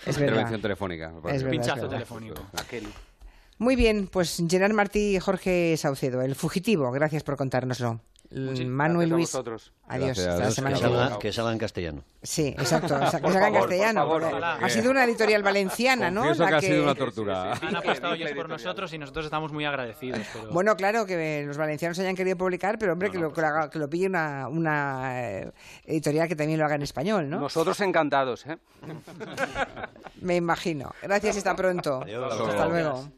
Es 0.06 0.18
Intervención 0.18 0.62
telefónica. 0.62 1.14
Es 1.30 1.44
Pinchazo 1.44 1.88
telefónico. 1.88 2.42
Muy 3.60 3.76
bien, 3.76 4.10
pues 4.12 4.44
Gerard 4.50 4.74
Martí 4.74 5.16
y 5.16 5.20
Jorge 5.20 5.78
Saucedo, 5.78 6.22
el 6.22 6.36
fugitivo, 6.36 6.92
gracias 6.92 7.24
por 7.24 7.38
contárnoslo. 7.38 8.02
Manuel 8.66 9.10
Luis. 9.10 9.36
Adiós. 9.88 10.18
Hasta 10.18 10.40
la 10.40 10.52
semana 10.52 10.76
que, 10.76 10.82
salga, 10.82 11.20
que 11.20 11.34
salga 11.34 11.52
en 11.52 11.58
castellano. 11.58 12.04
Sí, 12.22 12.48
exacto. 12.48 13.00
que 13.00 13.08
salga 13.12 13.48
en 13.48 13.54
castellano. 13.54 14.20
ha 14.42 14.70
sido 14.70 14.92
una 14.92 15.04
editorial 15.04 15.44
valenciana, 15.44 16.10
¿no? 16.10 16.34
La 16.34 16.48
que 16.48 16.56
ha 16.56 16.62
sido 16.62 16.84
una 16.84 16.96
tortura. 16.96 17.54
Han 17.54 17.76
apostado 17.76 18.14
ellos 18.16 18.32
por 18.32 18.50
nosotros 18.50 18.94
y 18.94 18.98
nosotros 18.98 19.26
estamos 19.26 19.52
muy 19.52 19.66
agradecidos. 19.66 20.22
Bueno, 20.52 20.76
claro, 20.76 21.06
que 21.06 21.44
los 21.46 21.58
valencianos 21.58 22.00
hayan 22.00 22.16
querido 22.16 22.38
publicar, 22.38 22.78
pero 22.80 22.94
hombre, 22.94 23.12
que, 23.12 23.20
lo, 23.20 23.32
que, 23.34 23.80
lo, 23.80 23.90
pille 23.90 24.08
una, 24.08 24.48
una 24.48 25.22
eh, 25.22 25.52
editorial 25.86 26.28
que 26.28 26.36
también 26.36 26.60
lo 26.60 26.66
haga 26.66 26.76
en 26.76 26.84
español, 26.84 27.30
¿no? 27.30 27.40
Nosotros 27.40 27.80
encantados, 27.82 28.46
¿eh? 28.48 28.58
Me 30.22 30.38
imagino. 30.38 30.94
Gracias 31.02 31.36
y 31.36 31.38
hasta 31.40 31.56
pronto. 31.56 32.02
Adiós. 32.04 32.50
Hasta 32.50 32.68
luego. 32.68 33.10